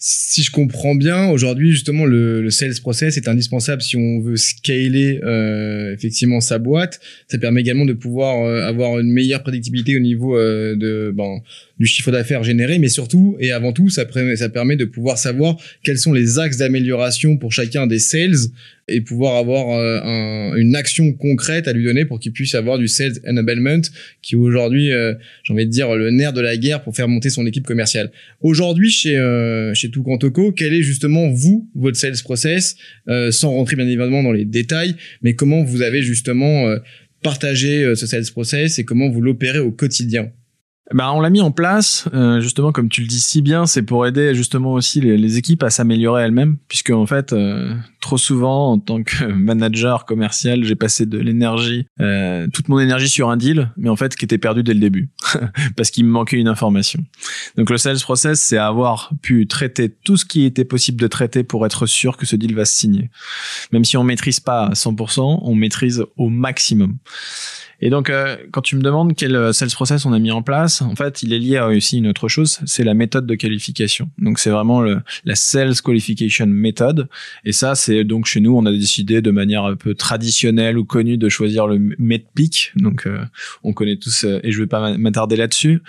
si 0.03 0.42
je 0.42 0.50
comprends 0.50 0.95
bien, 0.95 1.30
aujourd'hui 1.30 1.69
justement 1.69 2.06
le, 2.06 2.42
le, 2.42 2.50
sales 2.50 2.74
process 2.81 3.18
est 3.18 3.27
indispensable 3.27 3.83
si 3.83 3.98
on 3.98 4.19
veut 4.19 4.36
scaler 4.36 5.19
euh, 5.24 5.94
effectivement 5.94 6.42
sa 6.42 6.57
boîte. 6.57 7.00
Ça 7.27 7.38
permet 7.38 7.62
également 7.62 7.86
de 7.86 7.94
pouvoir 7.94 8.44
euh, 8.44 8.68
avoir 8.68 8.98
une 8.98 9.12
meilleure 9.12 9.44
prédictibilité 9.44 9.95
au 9.95 10.00
niveau 10.00 10.36
euh, 10.36 10.75
de 10.75 11.13
ben, 11.15 11.42
du 11.81 11.87
chiffre 11.87 12.11
d'affaires 12.11 12.43
généré, 12.43 12.77
mais 12.77 12.89
surtout 12.89 13.35
et 13.39 13.51
avant 13.51 13.73
tout, 13.73 13.89
ça, 13.89 14.05
ça 14.35 14.49
permet 14.49 14.75
de 14.75 14.85
pouvoir 14.85 15.17
savoir 15.17 15.57
quels 15.83 15.97
sont 15.97 16.13
les 16.13 16.37
axes 16.37 16.57
d'amélioration 16.57 17.37
pour 17.37 17.51
chacun 17.51 17.87
des 17.87 17.97
sales 17.97 18.37
et 18.87 19.01
pouvoir 19.01 19.37
avoir 19.37 19.79
euh, 19.79 19.99
un, 20.03 20.55
une 20.57 20.75
action 20.75 21.11
concrète 21.11 21.67
à 21.67 21.73
lui 21.73 21.83
donner 21.83 22.05
pour 22.05 22.19
qu'il 22.19 22.33
puisse 22.33 22.53
avoir 22.53 22.77
du 22.77 22.87
sales 22.87 23.13
enablement 23.27 23.81
qui 24.21 24.35
aujourd'hui, 24.35 24.91
euh, 24.91 25.15
j'ai 25.43 25.53
envie 25.53 25.65
de 25.65 25.71
dire, 25.71 25.95
le 25.95 26.11
nerf 26.11 26.33
de 26.33 26.41
la 26.41 26.55
guerre 26.55 26.83
pour 26.83 26.95
faire 26.95 27.07
monter 27.07 27.31
son 27.31 27.47
équipe 27.47 27.65
commerciale. 27.65 28.11
Aujourd'hui, 28.41 28.91
chez 28.91 29.17
euh, 29.17 29.73
chez 29.73 29.89
Toucantoco, 29.89 30.51
quel 30.51 30.75
est 30.75 30.83
justement 30.83 31.29
vous 31.31 31.67
votre 31.73 31.97
sales 31.97 32.21
process, 32.23 32.75
sans 33.31 33.49
rentrer 33.49 33.75
bien 33.75 33.87
évidemment 33.87 34.21
dans 34.21 34.33
les 34.33 34.45
détails, 34.45 34.95
mais 35.23 35.33
comment 35.33 35.63
vous 35.63 35.81
avez 35.81 36.03
justement 36.03 36.75
partagé 37.23 37.95
ce 37.95 38.05
sales 38.05 38.29
process 38.31 38.77
et 38.77 38.83
comment 38.83 39.09
vous 39.09 39.21
l'opérez 39.21 39.59
au 39.59 39.71
quotidien? 39.71 40.31
Bah, 40.93 41.11
on 41.13 41.21
l'a 41.21 41.29
mis 41.29 41.41
en 41.41 41.51
place, 41.51 42.07
euh, 42.13 42.41
justement, 42.41 42.71
comme 42.71 42.89
tu 42.89 43.01
le 43.01 43.07
dis 43.07 43.21
si 43.21 43.41
bien, 43.41 43.65
c'est 43.65 43.81
pour 43.81 44.05
aider 44.05 44.35
justement 44.35 44.73
aussi 44.73 45.01
les, 45.01 45.17
les 45.17 45.38
équipes 45.38 45.63
à 45.63 45.69
s'améliorer 45.69 46.23
elles-mêmes, 46.23 46.57
puisque 46.67 46.89
en 46.89 47.05
fait, 47.05 47.33
euh, 47.33 47.73
trop 48.01 48.17
souvent, 48.17 48.71
en 48.71 48.77
tant 48.77 49.03
que 49.03 49.25
manager 49.31 50.05
commercial, 50.05 50.63
j'ai 50.63 50.75
passé 50.75 51.05
de 51.05 51.17
l'énergie, 51.17 51.88
euh, 51.99 52.47
toute 52.53 52.67
mon 52.67 52.79
énergie 52.79 53.09
sur 53.09 53.29
un 53.29 53.38
deal, 53.38 53.71
mais 53.77 53.89
en 53.89 53.95
fait, 53.95 54.15
qui 54.15 54.25
était 54.25 54.38
perdu 54.38 54.63
dès 54.63 54.74
le 54.74 54.79
début, 54.79 55.10
parce 55.75 55.91
qu'il 55.91 56.05
me 56.05 56.12
manquait 56.12 56.38
une 56.38 56.48
information. 56.48 57.03
Donc 57.57 57.69
le 57.69 57.77
sales 57.77 58.00
process, 58.00 58.41
c'est 58.41 58.57
avoir 58.57 59.12
pu 59.21 59.48
traiter 59.48 59.89
tout 59.89 60.17
ce 60.17 60.25
qui 60.25 60.45
était 60.45 60.65
possible 60.65 61.00
de 61.00 61.07
traiter 61.07 61.43
pour 61.43 61.65
être 61.65 61.86
sûr 61.86 62.17
que 62.17 62.25
ce 62.25 62.36
deal 62.36 62.55
va 62.55 62.65
se 62.65 62.77
signer. 62.77 63.10
Même 63.71 63.86
si 63.86 63.98
on 63.98 64.03
maîtrise 64.03 64.39
pas 64.39 64.65
à 64.67 64.74
100%, 64.74 65.39
on 65.41 65.55
maîtrise 65.55 66.03
au 66.17 66.29
maximum. 66.29 66.98
Et 67.81 67.89
donc, 67.89 68.09
euh, 68.09 68.38
quand 68.51 68.61
tu 68.61 68.75
me 68.75 68.81
demandes 68.81 69.15
quel 69.15 69.35
euh, 69.35 69.53
sales 69.53 69.71
process 69.71 70.05
on 70.05 70.13
a 70.13 70.19
mis 70.19 70.31
en 70.31 70.43
place, 70.43 70.81
en 70.81 70.95
fait, 70.95 71.23
il 71.23 71.33
est 71.33 71.39
lié 71.39 71.57
à 71.57 71.67
aussi 71.67 71.97
une 71.97 72.07
autre 72.07 72.27
chose, 72.27 72.59
c'est 72.65 72.83
la 72.83 72.93
méthode 72.93 73.25
de 73.25 73.35
qualification. 73.35 74.09
Donc, 74.19 74.38
c'est 74.38 74.51
vraiment 74.51 74.81
le, 74.81 75.01
la 75.25 75.35
sales 75.35 75.81
qualification 75.81 76.45
method. 76.45 77.09
Et 77.43 77.51
ça, 77.51 77.73
c'est 77.75 78.03
donc 78.03 78.27
chez 78.27 78.39
nous, 78.39 78.55
on 78.55 78.65
a 78.65 78.71
décidé 78.71 79.21
de 79.21 79.31
manière 79.31 79.65
un 79.65 79.75
peu 79.75 79.95
traditionnelle 79.95 80.77
ou 80.77 80.85
connue 80.85 81.17
de 81.17 81.27
choisir 81.27 81.65
le 81.65 81.79
MEDPIC. 81.97 82.73
Donc, 82.75 83.07
euh, 83.07 83.25
on 83.63 83.73
connaît 83.73 83.97
tous, 83.97 84.25
et 84.25 84.51
je 84.51 84.59
vais 84.59 84.67
pas 84.67 84.95
m'attarder 84.97 85.35
là-dessus. 85.35 85.81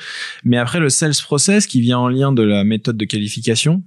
Mais 0.44 0.56
après, 0.56 0.80
le 0.80 0.88
sales 0.88 1.12
process 1.22 1.66
qui 1.66 1.80
vient 1.80 1.98
en 1.98 2.08
lien 2.08 2.32
de 2.32 2.42
la 2.42 2.64
méthode 2.64 2.96
de 2.96 3.04
qualification, 3.04 3.82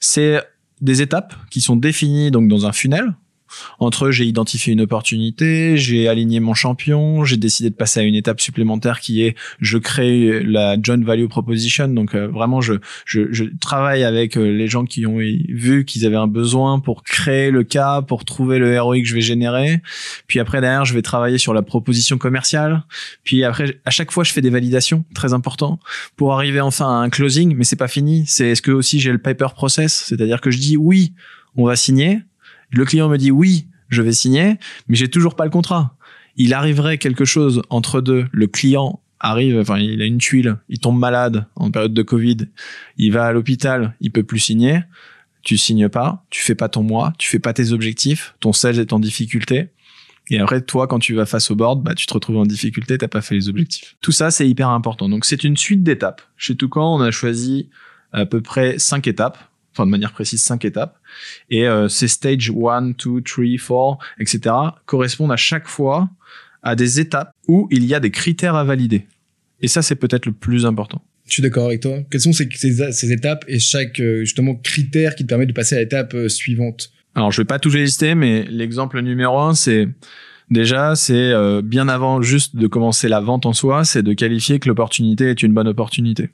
c'est 0.00 0.42
des 0.80 1.02
étapes 1.02 1.34
qui 1.50 1.60
sont 1.60 1.76
définies 1.76 2.30
donc 2.30 2.48
dans 2.48 2.66
un 2.66 2.72
funnel 2.72 3.14
entre 3.78 4.10
j'ai 4.10 4.24
identifié 4.24 4.72
une 4.72 4.80
opportunité, 4.80 5.76
j'ai 5.76 6.08
aligné 6.08 6.40
mon 6.40 6.54
champion, 6.54 7.24
j'ai 7.24 7.36
décidé 7.36 7.70
de 7.70 7.74
passer 7.74 8.00
à 8.00 8.02
une 8.02 8.14
étape 8.14 8.40
supplémentaire 8.40 9.00
qui 9.00 9.22
est 9.22 9.36
je 9.60 9.78
crée 9.78 10.42
la 10.42 10.76
joint 10.80 11.02
value 11.02 11.26
proposition. 11.26 11.88
Donc 11.88 12.14
euh, 12.14 12.28
vraiment, 12.28 12.60
je, 12.60 12.74
je, 13.04 13.32
je, 13.32 13.44
travaille 13.60 14.04
avec 14.04 14.36
euh, 14.36 14.50
les 14.50 14.68
gens 14.68 14.84
qui 14.84 15.06
ont 15.06 15.18
vu 15.18 15.84
qu'ils 15.84 16.06
avaient 16.06 16.16
un 16.16 16.26
besoin 16.26 16.80
pour 16.80 17.02
créer 17.02 17.50
le 17.50 17.64
cas, 17.64 18.02
pour 18.02 18.24
trouver 18.24 18.58
le 18.58 18.80
ROI 18.80 19.00
que 19.00 19.06
je 19.06 19.14
vais 19.14 19.20
générer. 19.20 19.80
Puis 20.26 20.40
après 20.40 20.60
derrière, 20.60 20.84
je 20.84 20.94
vais 20.94 21.02
travailler 21.02 21.38
sur 21.38 21.54
la 21.54 21.62
proposition 21.62 22.18
commerciale. 22.18 22.84
Puis 23.24 23.44
après, 23.44 23.80
à 23.84 23.90
chaque 23.90 24.10
fois, 24.10 24.24
je 24.24 24.32
fais 24.32 24.40
des 24.40 24.50
validations, 24.50 25.04
très 25.14 25.32
important, 25.32 25.78
pour 26.16 26.34
arriver 26.34 26.60
enfin 26.60 26.86
à 26.86 27.02
un 27.02 27.10
closing. 27.10 27.54
Mais 27.56 27.64
c'est 27.64 27.76
pas 27.76 27.88
fini. 27.88 28.24
C'est 28.26 28.48
est-ce 28.48 28.62
que 28.62 28.70
aussi 28.70 29.00
j'ai 29.00 29.12
le 29.12 29.18
paper 29.18 29.48
process, 29.54 30.04
c'est-à-dire 30.06 30.40
que 30.40 30.50
je 30.50 30.58
dis 30.58 30.76
oui, 30.76 31.12
on 31.56 31.64
va 31.64 31.76
signer 31.76 32.20
le 32.70 32.84
client 32.84 33.08
me 33.08 33.16
dit 33.16 33.30
oui, 33.30 33.66
je 33.88 34.02
vais 34.02 34.12
signer, 34.12 34.56
mais 34.88 34.96
j'ai 34.96 35.08
toujours 35.08 35.34
pas 35.34 35.44
le 35.44 35.50
contrat. 35.50 35.96
Il 36.36 36.54
arriverait 36.54 36.98
quelque 36.98 37.24
chose 37.24 37.62
entre 37.70 38.00
deux. 38.00 38.26
Le 38.32 38.46
client 38.46 39.00
arrive, 39.20 39.58
enfin, 39.58 39.78
il 39.78 40.00
a 40.00 40.04
une 40.04 40.18
tuile, 40.18 40.56
il 40.68 40.78
tombe 40.78 40.98
malade 40.98 41.46
en 41.56 41.70
période 41.70 41.94
de 41.94 42.02
Covid, 42.02 42.36
il 42.96 43.12
va 43.12 43.26
à 43.26 43.32
l'hôpital, 43.32 43.94
il 44.00 44.12
peut 44.12 44.22
plus 44.22 44.38
signer. 44.38 44.80
tu 45.42 45.56
signes 45.56 45.88
pas, 45.88 46.26
tu 46.30 46.42
fais 46.42 46.54
pas 46.54 46.68
ton 46.68 46.82
mois, 46.82 47.12
tu 47.18 47.28
fais 47.28 47.38
pas 47.38 47.52
tes 47.52 47.72
objectifs, 47.72 48.34
ton 48.40 48.52
sales 48.52 48.78
est 48.78 48.92
en 48.92 49.00
difficulté. 49.00 49.70
Et 50.30 50.38
après, 50.38 50.60
toi, 50.60 50.86
quand 50.86 50.98
tu 50.98 51.14
vas 51.14 51.24
face 51.24 51.50
au 51.50 51.56
board, 51.56 51.82
bah, 51.82 51.94
tu 51.94 52.06
te 52.06 52.12
retrouves 52.12 52.36
en 52.36 52.44
difficulté, 52.44 52.98
t'as 52.98 53.08
pas 53.08 53.22
fait 53.22 53.34
les 53.34 53.48
objectifs. 53.48 53.96
Tout 54.02 54.12
ça, 54.12 54.30
c'est 54.30 54.46
hyper 54.46 54.68
important. 54.68 55.08
Donc, 55.08 55.24
c'est 55.24 55.42
une 55.42 55.56
suite 55.56 55.82
d'étapes. 55.82 56.20
Chez 56.36 56.54
Toucan, 56.54 56.96
on 56.96 57.00
a 57.00 57.10
choisi 57.10 57.70
à 58.12 58.26
peu 58.26 58.42
près 58.42 58.78
cinq 58.78 59.06
étapes. 59.06 59.38
Enfin, 59.72 59.86
de 59.86 59.90
manière 59.90 60.12
précise, 60.12 60.42
cinq 60.42 60.64
étapes. 60.64 60.98
Et 61.50 61.66
euh, 61.66 61.88
ces 61.88 62.08
stage 62.08 62.50
1, 62.50 62.94
2, 62.98 63.22
3, 63.22 63.44
4, 63.44 63.98
etc. 64.18 64.54
correspondent 64.86 65.32
à 65.32 65.36
chaque 65.36 65.68
fois 65.68 66.10
à 66.62 66.74
des 66.74 67.00
étapes 67.00 67.30
où 67.46 67.68
il 67.70 67.84
y 67.84 67.94
a 67.94 68.00
des 68.00 68.10
critères 68.10 68.56
à 68.56 68.64
valider. 68.64 69.06
Et 69.60 69.68
ça, 69.68 69.82
c'est 69.82 69.94
peut-être 69.94 70.26
le 70.26 70.32
plus 70.32 70.66
important. 70.66 71.02
Je 71.26 71.34
suis 71.34 71.42
d'accord 71.42 71.66
avec 71.66 71.80
toi. 71.80 71.98
Quelles 72.10 72.20
sont 72.20 72.32
ces, 72.32 72.48
ces, 72.52 72.92
ces 72.92 73.12
étapes 73.12 73.44
et 73.48 73.58
chaque 73.58 74.00
euh, 74.00 74.20
justement 74.20 74.54
critère 74.54 75.14
qui 75.14 75.24
te 75.24 75.28
permet 75.28 75.46
de 75.46 75.52
passer 75.52 75.76
à 75.76 75.78
l'étape 75.78 76.14
euh, 76.14 76.28
suivante? 76.28 76.90
Alors, 77.14 77.30
je 77.30 77.40
vais 77.40 77.46
pas 77.46 77.58
tout 77.58 77.70
lister, 77.70 78.14
mais 78.14 78.44
l'exemple 78.48 79.00
numéro 79.00 79.38
un, 79.38 79.54
c'est 79.54 79.88
déjà, 80.50 80.94
c'est 80.96 81.32
bien 81.62 81.88
avant 81.88 82.22
juste 82.22 82.54
de 82.56 82.66
commencer 82.66 83.08
la 83.08 83.20
vente 83.20 83.44
en 83.44 83.52
soi, 83.52 83.84
c'est 83.84 84.02
de 84.02 84.12
qualifier 84.12 84.58
que 84.60 84.68
l'opportunité 84.68 85.30
est 85.30 85.42
une 85.42 85.52
bonne 85.52 85.68
opportunité. 85.68 86.30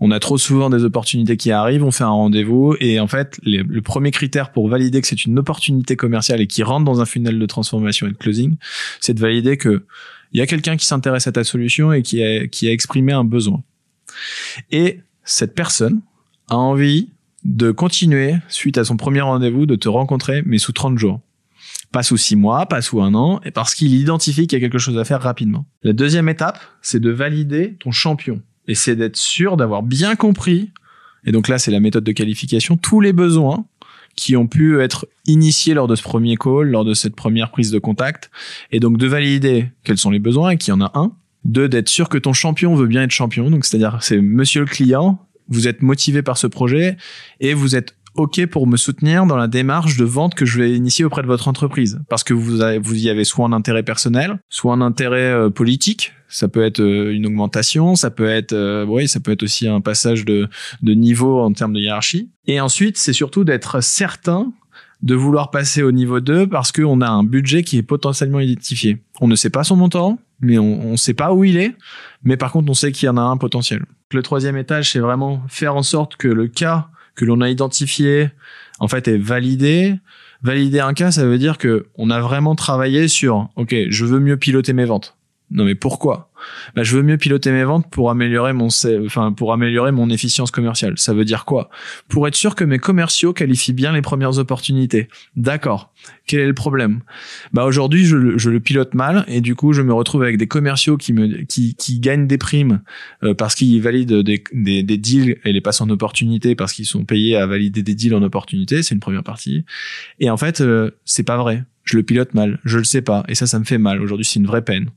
On 0.00 0.10
a 0.10 0.20
trop 0.20 0.38
souvent 0.38 0.70
des 0.70 0.84
opportunités 0.84 1.36
qui 1.36 1.50
arrivent, 1.50 1.84
on 1.84 1.90
fait 1.90 2.04
un 2.04 2.08
rendez-vous 2.08 2.76
et 2.80 3.00
en 3.00 3.06
fait, 3.06 3.38
le 3.44 3.80
premier 3.80 4.10
critère 4.10 4.52
pour 4.52 4.68
valider 4.68 5.00
que 5.00 5.06
c'est 5.06 5.24
une 5.24 5.38
opportunité 5.38 5.96
commerciale 5.96 6.40
et 6.40 6.46
qui 6.46 6.62
rentre 6.62 6.84
dans 6.84 7.00
un 7.00 7.06
funnel 7.06 7.38
de 7.38 7.46
transformation 7.46 8.06
et 8.06 8.10
de 8.10 8.16
closing, 8.16 8.56
c'est 9.00 9.14
de 9.14 9.20
valider 9.20 9.56
que 9.56 9.84
il 10.32 10.38
y 10.38 10.40
a 10.42 10.46
quelqu'un 10.46 10.76
qui 10.76 10.84
s'intéresse 10.84 11.26
à 11.28 11.32
ta 11.32 11.44
solution 11.44 11.92
et 11.92 12.02
qui 12.02 12.22
a, 12.22 12.46
qui 12.48 12.68
a 12.68 12.72
exprimé 12.72 13.12
un 13.12 13.24
besoin. 13.24 13.62
Et 14.72 15.00
cette 15.22 15.54
personne 15.54 16.00
a 16.48 16.56
envie 16.56 17.08
de 17.44 17.70
continuer, 17.70 18.36
suite 18.48 18.76
à 18.76 18.84
son 18.84 18.96
premier 18.96 19.20
rendez-vous, 19.20 19.64
de 19.64 19.76
te 19.76 19.88
rencontrer, 19.88 20.42
mais 20.44 20.58
sous 20.58 20.72
30 20.72 20.98
jours. 20.98 21.20
Pas 21.92 22.02
sous 22.02 22.16
6 22.16 22.34
mois, 22.34 22.66
pas 22.66 22.82
sous 22.82 23.00
un 23.00 23.14
an, 23.14 23.40
et 23.44 23.52
parce 23.52 23.74
qu'il 23.74 23.94
identifie 23.94 24.46
qu'il 24.46 24.58
y 24.58 24.62
a 24.62 24.64
quelque 24.64 24.78
chose 24.78 24.98
à 24.98 25.04
faire 25.04 25.22
rapidement. 25.22 25.66
La 25.84 25.92
deuxième 25.92 26.28
étape, 26.28 26.58
c'est 26.82 27.00
de 27.00 27.10
valider 27.10 27.76
ton 27.78 27.92
champion. 27.92 28.42
Et 28.68 28.74
c'est 28.74 28.96
d'être 28.96 29.16
sûr 29.16 29.56
d'avoir 29.56 29.82
bien 29.82 30.16
compris, 30.16 30.70
et 31.24 31.32
donc 31.32 31.48
là 31.48 31.58
c'est 31.58 31.70
la 31.70 31.80
méthode 31.80 32.04
de 32.04 32.12
qualification, 32.12 32.76
tous 32.76 33.00
les 33.00 33.12
besoins 33.12 33.64
qui 34.16 34.36
ont 34.36 34.46
pu 34.46 34.80
être 34.80 35.06
initiés 35.26 35.74
lors 35.74 35.88
de 35.88 35.96
ce 35.96 36.02
premier 36.02 36.36
call, 36.36 36.68
lors 36.70 36.84
de 36.84 36.94
cette 36.94 37.16
première 37.16 37.50
prise 37.50 37.70
de 37.70 37.78
contact, 37.78 38.30
et 38.70 38.80
donc 38.80 38.96
de 38.96 39.06
valider 39.06 39.70
quels 39.82 39.98
sont 39.98 40.10
les 40.10 40.18
besoins 40.18 40.50
et 40.50 40.56
qu'il 40.56 40.72
y 40.72 40.76
en 40.76 40.80
a 40.80 40.92
un, 40.94 41.12
deux, 41.44 41.68
d'être 41.68 41.88
sûr 41.88 42.08
que 42.08 42.18
ton 42.18 42.32
champion 42.32 42.74
veut 42.74 42.86
bien 42.86 43.02
être 43.02 43.10
champion. 43.10 43.50
Donc, 43.50 43.64
c'est-à-dire, 43.64 43.98
c'est 44.00 44.20
monsieur 44.20 44.60
le 44.60 44.66
client, 44.66 45.18
vous 45.48 45.68
êtes 45.68 45.82
motivé 45.82 46.22
par 46.22 46.38
ce 46.38 46.46
projet 46.46 46.96
et 47.40 47.54
vous 47.54 47.76
êtes 47.76 47.94
OK 48.14 48.46
pour 48.46 48.66
me 48.66 48.76
soutenir 48.76 49.26
dans 49.26 49.36
la 49.36 49.48
démarche 49.48 49.96
de 49.96 50.04
vente 50.04 50.34
que 50.34 50.46
je 50.46 50.58
vais 50.58 50.72
initier 50.72 51.04
auprès 51.04 51.22
de 51.22 51.26
votre 51.26 51.48
entreprise. 51.48 52.00
Parce 52.08 52.24
que 52.24 52.32
vous, 52.32 52.60
avez, 52.60 52.78
vous 52.78 53.04
y 53.04 53.10
avez 53.10 53.24
soit 53.24 53.44
un 53.44 53.52
intérêt 53.52 53.82
personnel, 53.82 54.38
soit 54.48 54.72
un 54.72 54.80
intérêt 54.80 55.32
euh, 55.32 55.50
politique. 55.50 56.12
Ça 56.34 56.48
peut 56.48 56.64
être 56.64 56.80
euh, 56.80 57.12
une 57.12 57.26
augmentation, 57.26 57.94
ça 57.94 58.10
peut 58.10 58.28
être, 58.28 58.52
euh, 58.52 58.84
oui, 58.84 59.06
ça 59.06 59.20
peut 59.20 59.30
être 59.30 59.44
aussi 59.44 59.68
un 59.68 59.80
passage 59.80 60.24
de, 60.24 60.48
de 60.82 60.94
niveau 60.94 61.40
en 61.40 61.52
termes 61.52 61.74
de 61.74 61.78
hiérarchie. 61.78 62.28
Et 62.48 62.60
ensuite, 62.60 62.98
c'est 62.98 63.12
surtout 63.12 63.44
d'être 63.44 63.80
certain 63.80 64.52
de 65.00 65.14
vouloir 65.14 65.52
passer 65.52 65.84
au 65.84 65.92
niveau 65.92 66.18
2 66.18 66.48
parce 66.48 66.72
qu'on 66.72 67.00
a 67.02 67.08
un 67.08 67.22
budget 67.22 67.62
qui 67.62 67.78
est 67.78 67.82
potentiellement 67.82 68.40
identifié. 68.40 68.98
On 69.20 69.28
ne 69.28 69.36
sait 69.36 69.50
pas 69.50 69.62
son 69.62 69.76
montant, 69.76 70.18
mais 70.40 70.58
on 70.58 70.90
ne 70.90 70.96
sait 70.96 71.14
pas 71.14 71.32
où 71.32 71.44
il 71.44 71.56
est. 71.56 71.76
Mais 72.24 72.36
par 72.36 72.50
contre, 72.50 72.68
on 72.68 72.74
sait 72.74 72.90
qu'il 72.90 73.06
y 73.06 73.08
en 73.08 73.16
a 73.16 73.22
un 73.22 73.36
potentiel. 73.36 73.84
Le 74.10 74.22
troisième 74.22 74.56
étage, 74.56 74.90
c'est 74.90 74.98
vraiment 74.98 75.40
faire 75.46 75.76
en 75.76 75.84
sorte 75.84 76.16
que 76.16 76.26
le 76.26 76.48
cas 76.48 76.88
que 77.14 77.24
l'on 77.24 77.42
a 77.42 77.48
identifié, 77.48 78.30
en 78.80 78.88
fait, 78.88 79.06
est 79.06 79.18
validé. 79.18 79.94
Valider 80.42 80.80
un 80.80 80.94
cas, 80.94 81.12
ça 81.12 81.24
veut 81.24 81.38
dire 81.38 81.58
que 81.58 81.86
on 81.94 82.10
a 82.10 82.18
vraiment 82.20 82.56
travaillé 82.56 83.06
sur, 83.06 83.50
ok, 83.54 83.72
je 83.88 84.04
veux 84.04 84.18
mieux 84.18 84.36
piloter 84.36 84.72
mes 84.72 84.84
ventes. 84.84 85.16
Non 85.50 85.64
mais 85.64 85.74
pourquoi? 85.74 86.30
Bah, 86.74 86.82
Je 86.82 86.96
veux 86.96 87.02
mieux 87.02 87.18
piloter 87.18 87.52
mes 87.52 87.64
ventes 87.64 87.88
pour 87.90 88.10
améliorer 88.10 88.52
mon, 88.52 88.68
enfin 89.04 89.32
pour 89.32 89.52
améliorer 89.52 89.92
mon 89.92 90.08
efficience 90.10 90.50
commerciale. 90.50 90.94
Ça 90.96 91.12
veut 91.12 91.24
dire 91.24 91.44
quoi? 91.44 91.70
Pour 92.08 92.26
être 92.26 92.34
sûr 92.34 92.54
que 92.54 92.64
mes 92.64 92.78
commerciaux 92.78 93.32
qualifient 93.32 93.74
bien 93.74 93.92
les 93.92 94.02
premières 94.02 94.38
opportunités. 94.38 95.08
D'accord. 95.36 95.92
Quel 96.26 96.40
est 96.40 96.46
le 96.46 96.54
problème? 96.54 97.00
Bah 97.52 97.64
aujourd'hui 97.64 98.04
je, 98.04 98.16
le 98.16 98.60
pilote 98.60 98.94
mal 98.94 99.24
et 99.28 99.40
du 99.40 99.54
coup 99.54 99.72
je 99.72 99.82
me 99.82 99.92
retrouve 99.92 100.22
avec 100.22 100.38
des 100.38 100.46
commerciaux 100.46 100.96
qui 100.96 101.12
me 101.12 101.44
qui, 101.44 101.74
qui 101.74 102.00
gagnent 102.00 102.26
des 102.26 102.38
primes 102.38 102.82
euh, 103.22 103.34
parce 103.34 103.54
qu'ils 103.54 103.82
valident 103.82 104.22
des, 104.22 104.42
des, 104.52 104.82
des, 104.82 104.98
deals 104.98 105.38
et 105.44 105.52
les 105.52 105.60
passent 105.60 105.82
en 105.82 105.90
opportunité 105.90 106.54
parce 106.54 106.72
qu'ils 106.72 106.86
sont 106.86 107.04
payés 107.04 107.36
à 107.36 107.46
valider 107.46 107.82
des 107.82 107.94
deals 107.94 108.14
en 108.14 108.22
opportunité. 108.22 108.82
C'est 108.82 108.94
une 108.94 109.00
première 109.00 109.24
partie. 109.24 109.64
Et 110.20 110.30
en 110.30 110.36
fait 110.36 110.60
euh, 110.60 110.90
c'est 111.04 111.24
pas 111.24 111.36
vrai 111.36 111.64
je 111.84 111.96
le 111.96 112.02
pilote 112.02 112.34
mal, 112.34 112.58
je 112.64 112.78
le 112.78 112.84
sais 112.84 113.02
pas, 113.02 113.24
et 113.28 113.34
ça, 113.34 113.46
ça 113.46 113.58
me 113.58 113.64
fait 113.64 113.78
mal. 113.78 114.00
Aujourd'hui, 114.00 114.24
c'est 114.24 114.40
une 114.40 114.46
vraie 114.46 114.62
peine. 114.62 114.90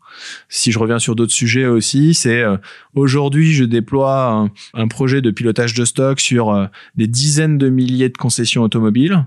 Si 0.49 0.71
je 0.71 0.79
reviens 0.79 0.99
sur 0.99 1.15
d'autres 1.15 1.33
sujets 1.33 1.65
aussi, 1.65 2.13
c'est 2.13 2.41
euh, 2.41 2.57
aujourd'hui, 2.95 3.53
je 3.53 3.65
déploie 3.65 4.49
un, 4.73 4.87
projet 4.87 5.21
de 5.21 5.31
pilotage 5.31 5.73
de 5.73 5.85
stock 5.85 6.19
sur 6.19 6.49
euh, 6.49 6.65
des 6.95 7.07
dizaines 7.07 7.57
de 7.57 7.69
milliers 7.69 8.09
de 8.09 8.17
concessions 8.17 8.63
automobiles, 8.63 9.25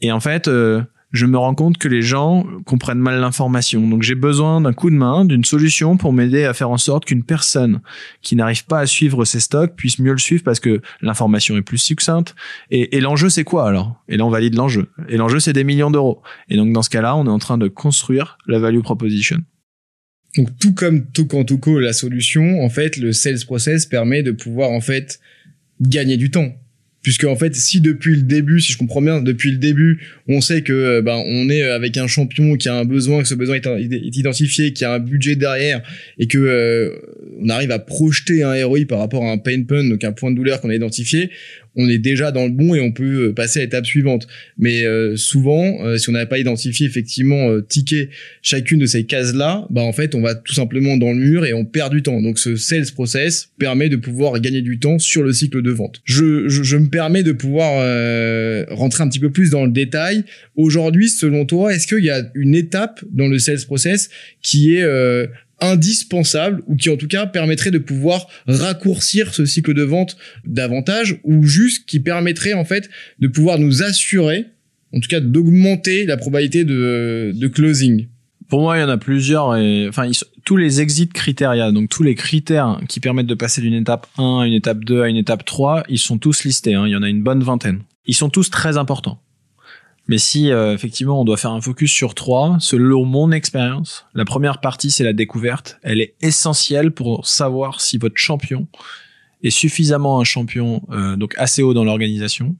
et 0.00 0.12
en 0.12 0.20
fait, 0.20 0.48
euh, 0.48 0.82
je 1.12 1.26
me 1.26 1.36
rends 1.36 1.54
compte 1.54 1.78
que 1.78 1.88
les 1.88 2.02
gens 2.02 2.46
comprennent 2.64 2.98
mal 2.98 3.20
l'information. 3.20 3.86
Donc 3.88 4.02
j'ai 4.02 4.14
besoin 4.14 4.60
d'un 4.60 4.72
coup 4.72 4.90
de 4.90 4.94
main, 4.94 5.24
d'une 5.24 5.44
solution 5.44 5.96
pour 5.96 6.12
m'aider 6.12 6.44
à 6.44 6.54
faire 6.54 6.70
en 6.70 6.78
sorte 6.78 7.04
qu'une 7.04 7.24
personne 7.24 7.80
qui 8.22 8.36
n'arrive 8.36 8.64
pas 8.64 8.80
à 8.80 8.86
suivre 8.86 9.24
ses 9.24 9.40
stocks 9.40 9.74
puisse 9.74 9.98
mieux 9.98 10.12
le 10.12 10.18
suivre 10.18 10.44
parce 10.44 10.60
que 10.60 10.80
l'information 11.00 11.56
est 11.56 11.62
plus 11.62 11.78
succincte. 11.78 12.34
Et, 12.70 13.00
l'enjeu 13.00 13.28
c'est 13.28 13.44
quoi 13.44 13.66
alors? 13.66 14.02
Et 14.08 14.16
là 14.16 14.24
on 14.24 14.30
valide 14.30 14.54
l'enjeu. 14.54 14.88
Et 15.08 15.16
l'enjeu 15.16 15.40
c'est 15.40 15.52
des 15.52 15.64
millions 15.64 15.90
d'euros. 15.90 16.22
Et 16.48 16.56
donc 16.56 16.72
dans 16.72 16.82
ce 16.82 16.90
cas-là, 16.90 17.16
on 17.16 17.26
est 17.26 17.30
en 17.30 17.38
train 17.38 17.58
de 17.58 17.68
construire 17.68 18.38
la 18.46 18.58
value 18.58 18.80
proposition. 18.80 19.38
Donc 20.36 20.56
tout 20.58 20.74
comme 20.74 21.06
Tokan 21.10 21.42
Toko, 21.44 21.80
la 21.80 21.92
solution, 21.92 22.62
en 22.62 22.68
fait, 22.68 22.96
le 22.96 23.12
sales 23.12 23.44
process 23.44 23.86
permet 23.86 24.22
de 24.22 24.30
pouvoir 24.30 24.70
en 24.70 24.80
fait 24.80 25.18
gagner 25.80 26.16
du 26.16 26.30
temps 26.30 26.52
puisque 27.02 27.24
en 27.24 27.36
fait 27.36 27.54
si 27.54 27.80
depuis 27.80 28.16
le 28.16 28.22
début 28.22 28.60
si 28.60 28.72
je 28.72 28.78
comprends 28.78 29.02
bien 29.02 29.22
depuis 29.22 29.50
le 29.50 29.58
début 29.58 30.00
on 30.32 30.40
sait 30.40 30.62
que 30.62 30.72
euh, 30.72 31.02
ben 31.02 31.22
on 31.26 31.48
est 31.48 31.62
avec 31.62 31.96
un 31.96 32.06
champion 32.06 32.56
qui 32.56 32.68
a 32.68 32.74
un 32.74 32.84
besoin 32.84 33.22
que 33.22 33.28
ce 33.28 33.34
besoin 33.34 33.56
est, 33.56 34.16
identifié 34.16 34.72
qui 34.72 34.84
a 34.84 34.92
un 34.92 34.98
budget 34.98 35.36
derrière 35.36 35.82
et 36.18 36.26
que 36.26 36.38
euh, 36.38 36.90
on 37.40 37.48
arrive 37.48 37.70
à 37.70 37.78
projeter 37.78 38.42
un 38.42 38.64
ROI 38.64 38.80
par 38.88 39.00
rapport 39.00 39.24
à 39.24 39.32
un 39.32 39.38
pain 39.38 39.62
point 39.64 39.84
donc 39.84 40.04
un 40.04 40.12
point 40.12 40.30
de 40.30 40.36
douleur 40.36 40.60
qu'on 40.60 40.70
a 40.70 40.74
identifié 40.74 41.30
on 41.76 41.88
est 41.88 41.98
déjà 41.98 42.32
dans 42.32 42.44
le 42.44 42.50
bon 42.50 42.74
et 42.74 42.80
on 42.80 42.92
peut 42.92 43.28
euh, 43.28 43.32
passer 43.32 43.60
à 43.60 43.62
l'étape 43.62 43.86
suivante. 43.86 44.26
Mais 44.58 44.84
euh, 44.84 45.16
souvent, 45.16 45.84
euh, 45.84 45.96
si 45.96 46.08
on 46.08 46.12
n'avait 46.12 46.26
pas 46.26 46.38
identifié 46.38 46.86
effectivement 46.86 47.60
ticket 47.68 48.10
chacune 48.42 48.78
de 48.80 48.86
ces 48.86 49.04
cases-là, 49.04 49.66
bah 49.70 49.82
en 49.82 49.92
fait, 49.92 50.14
on 50.14 50.20
va 50.20 50.34
tout 50.34 50.54
simplement 50.54 50.96
dans 50.96 51.12
le 51.12 51.18
mur 51.18 51.46
et 51.46 51.52
on 51.52 51.64
perd 51.64 51.92
du 51.92 52.02
temps. 52.02 52.20
Donc 52.20 52.38
ce 52.38 52.56
sales 52.56 52.90
process 52.92 53.50
permet 53.58 53.88
de 53.88 53.96
pouvoir 53.96 54.40
gagner 54.40 54.62
du 54.62 54.78
temps 54.78 54.98
sur 54.98 55.22
le 55.22 55.32
cycle 55.32 55.62
de 55.62 55.70
vente. 55.70 56.00
Je, 56.04 56.48
je 56.48 56.76
me 56.76 56.88
permets 56.88 57.22
de 57.22 57.32
pouvoir 57.32 57.70
rentrer 58.70 59.04
un 59.04 59.08
petit 59.08 59.20
peu 59.20 59.30
plus 59.30 59.50
dans 59.50 59.64
le 59.64 59.70
détail. 59.70 60.19
Aujourd'hui, 60.56 61.08
selon 61.08 61.46
toi, 61.46 61.74
est-ce 61.74 61.86
qu'il 61.86 62.04
y 62.04 62.10
a 62.10 62.22
une 62.34 62.54
étape 62.54 63.04
dans 63.10 63.26
le 63.26 63.38
sales 63.38 63.64
process 63.66 64.10
qui 64.42 64.74
est 64.74 64.84
indispensable 65.60 66.62
ou 66.66 66.76
qui 66.76 66.88
en 66.88 66.96
tout 66.96 67.08
cas 67.08 67.26
permettrait 67.26 67.70
de 67.70 67.78
pouvoir 67.78 68.26
raccourcir 68.46 69.34
ce 69.34 69.44
cycle 69.44 69.74
de 69.74 69.82
vente 69.82 70.16
davantage 70.46 71.20
ou 71.24 71.44
juste 71.44 71.86
qui 71.86 72.00
permettrait 72.00 72.54
en 72.54 72.64
fait 72.64 72.88
de 73.18 73.28
pouvoir 73.28 73.58
nous 73.58 73.82
assurer 73.82 74.46
en 74.92 75.00
tout 75.00 75.08
cas 75.08 75.20
d'augmenter 75.20 76.06
la 76.06 76.16
probabilité 76.16 76.64
de, 76.64 77.50
closing? 77.52 78.08
Pour 78.48 78.62
moi, 78.62 78.76
il 78.76 78.80
y 78.80 78.82
en 78.82 78.88
a 78.88 78.98
plusieurs. 78.98 79.50
Enfin, 79.88 80.10
tous 80.44 80.56
les 80.56 80.80
exit 80.80 81.12
critères, 81.12 81.72
donc 81.72 81.88
tous 81.88 82.02
les 82.02 82.16
critères 82.16 82.80
qui 82.88 82.98
permettent 82.98 83.28
de 83.28 83.34
passer 83.34 83.60
d'une 83.60 83.74
étape 83.74 84.08
1 84.18 84.40
à 84.40 84.46
une 84.46 84.54
étape 84.54 84.84
2 84.84 85.02
à 85.02 85.08
une 85.08 85.16
étape 85.16 85.44
3, 85.44 85.84
ils 85.88 85.98
sont 85.98 86.18
tous 86.18 86.42
listés. 86.42 86.74
Hein. 86.74 86.86
il 86.86 86.90
y 86.90 86.96
en 86.96 87.02
a 87.02 87.08
une 87.08 87.22
bonne 87.22 87.44
vingtaine. 87.44 87.82
Ils 88.06 88.14
sont 88.14 88.28
tous 88.28 88.50
très 88.50 88.76
importants. 88.76 89.20
Mais 90.08 90.18
si 90.18 90.50
euh, 90.50 90.74
effectivement 90.74 91.20
on 91.20 91.24
doit 91.24 91.36
faire 91.36 91.52
un 91.52 91.60
focus 91.60 91.92
sur 91.92 92.14
trois, 92.14 92.56
selon 92.58 93.04
mon 93.04 93.30
expérience, 93.30 94.06
la 94.14 94.24
première 94.24 94.60
partie 94.60 94.90
c'est 94.90 95.04
la 95.04 95.12
découverte. 95.12 95.78
Elle 95.82 96.00
est 96.00 96.14
essentielle 96.20 96.90
pour 96.90 97.26
savoir 97.26 97.80
si 97.80 97.98
votre 97.98 98.16
champion 98.16 98.66
est 99.42 99.50
suffisamment 99.50 100.20
un 100.20 100.24
champion, 100.24 100.82
euh, 100.90 101.16
donc 101.16 101.34
assez 101.38 101.62
haut 101.62 101.74
dans 101.74 101.84
l'organisation. 101.84 102.56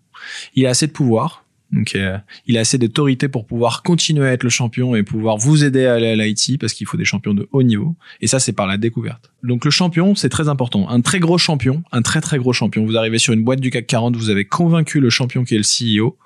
Il 0.55 0.67
a 0.67 0.71
assez 0.71 0.87
de 0.87 0.93
pouvoir, 0.93 1.45
donc 1.73 1.95
euh, 1.95 2.19
il 2.47 2.57
a 2.57 2.61
assez 2.61 2.79
d'autorité 2.79 3.29
pour 3.29 3.47
pouvoir 3.47 3.83
continuer 3.83 4.29
à 4.29 4.33
être 4.33 4.43
le 4.43 4.51
champion 4.51 4.95
et 4.97 5.03
pouvoir 5.03 5.37
vous 5.37 5.65
aider 5.65 5.87
à 5.87 5.95
aller 5.95 6.09
à 6.09 6.17
l'IT 6.17 6.59
parce 6.59 6.73
qu'il 6.73 6.87
faut 6.87 6.97
des 6.97 7.05
champions 7.05 7.35
de 7.35 7.49
haut 7.53 7.63
niveau. 7.63 7.95
Et 8.21 8.27
ça 8.27 8.41
c'est 8.41 8.53
par 8.53 8.67
la 8.67 8.77
découverte. 8.77 9.33
Donc 9.43 9.65
le 9.65 9.71
champion 9.71 10.15
c'est 10.15 10.29
très 10.29 10.49
important. 10.49 10.89
Un 10.89 11.01
très 11.01 11.21
gros 11.21 11.39
champion, 11.39 11.83
un 11.93 12.03
très 12.03 12.21
très 12.21 12.39
gros 12.39 12.53
champion. 12.53 12.85
Vous 12.85 12.97
arrivez 12.97 13.19
sur 13.19 13.33
une 13.33 13.45
boîte 13.45 13.61
du 13.61 13.71
CAC 13.71 13.87
40, 13.87 14.17
vous 14.17 14.31
avez 14.31 14.45
convaincu 14.45 15.01
le 15.01 15.11
champion 15.11 15.45
qui 15.45 15.55
est 15.55 15.59
le 15.59 15.65
CEO 15.99 16.17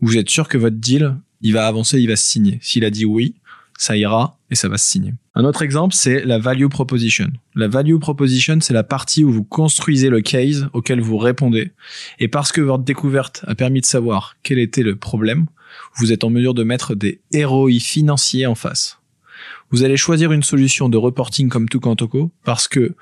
vous 0.00 0.16
êtes 0.16 0.30
sûr 0.30 0.48
que 0.48 0.58
votre 0.58 0.76
deal, 0.76 1.16
il 1.40 1.52
va 1.52 1.66
avancer, 1.66 2.00
il 2.00 2.08
va 2.08 2.16
se 2.16 2.28
signer. 2.28 2.58
S'il 2.62 2.84
a 2.84 2.90
dit 2.90 3.04
oui, 3.04 3.34
ça 3.78 3.96
ira 3.96 4.38
et 4.50 4.54
ça 4.54 4.68
va 4.68 4.76
se 4.76 4.88
signer. 4.88 5.14
Un 5.34 5.44
autre 5.44 5.62
exemple, 5.62 5.94
c'est 5.94 6.24
la 6.24 6.38
value 6.38 6.66
proposition. 6.66 7.28
La 7.54 7.68
value 7.68 7.98
proposition, 7.98 8.58
c'est 8.60 8.74
la 8.74 8.82
partie 8.82 9.24
où 9.24 9.30
vous 9.30 9.44
construisez 9.44 10.10
le 10.10 10.20
case 10.20 10.68
auquel 10.72 11.00
vous 11.00 11.16
répondez. 11.16 11.70
Et 12.18 12.28
parce 12.28 12.50
que 12.50 12.60
votre 12.60 12.82
découverte 12.82 13.44
a 13.46 13.54
permis 13.54 13.80
de 13.80 13.86
savoir 13.86 14.36
quel 14.42 14.58
était 14.58 14.82
le 14.82 14.96
problème, 14.96 15.46
vous 15.96 16.12
êtes 16.12 16.24
en 16.24 16.30
mesure 16.30 16.54
de 16.54 16.64
mettre 16.64 16.94
des 16.94 17.20
ROI 17.34 17.78
financiers 17.80 18.46
en 18.46 18.54
face. 18.54 18.98
Vous 19.70 19.84
allez 19.84 19.96
choisir 19.96 20.32
une 20.32 20.42
solution 20.42 20.88
de 20.88 20.96
reporting 20.96 21.48
comme 21.48 21.68
Tukantoko 21.68 22.32
parce 22.44 22.68
que 22.68 22.94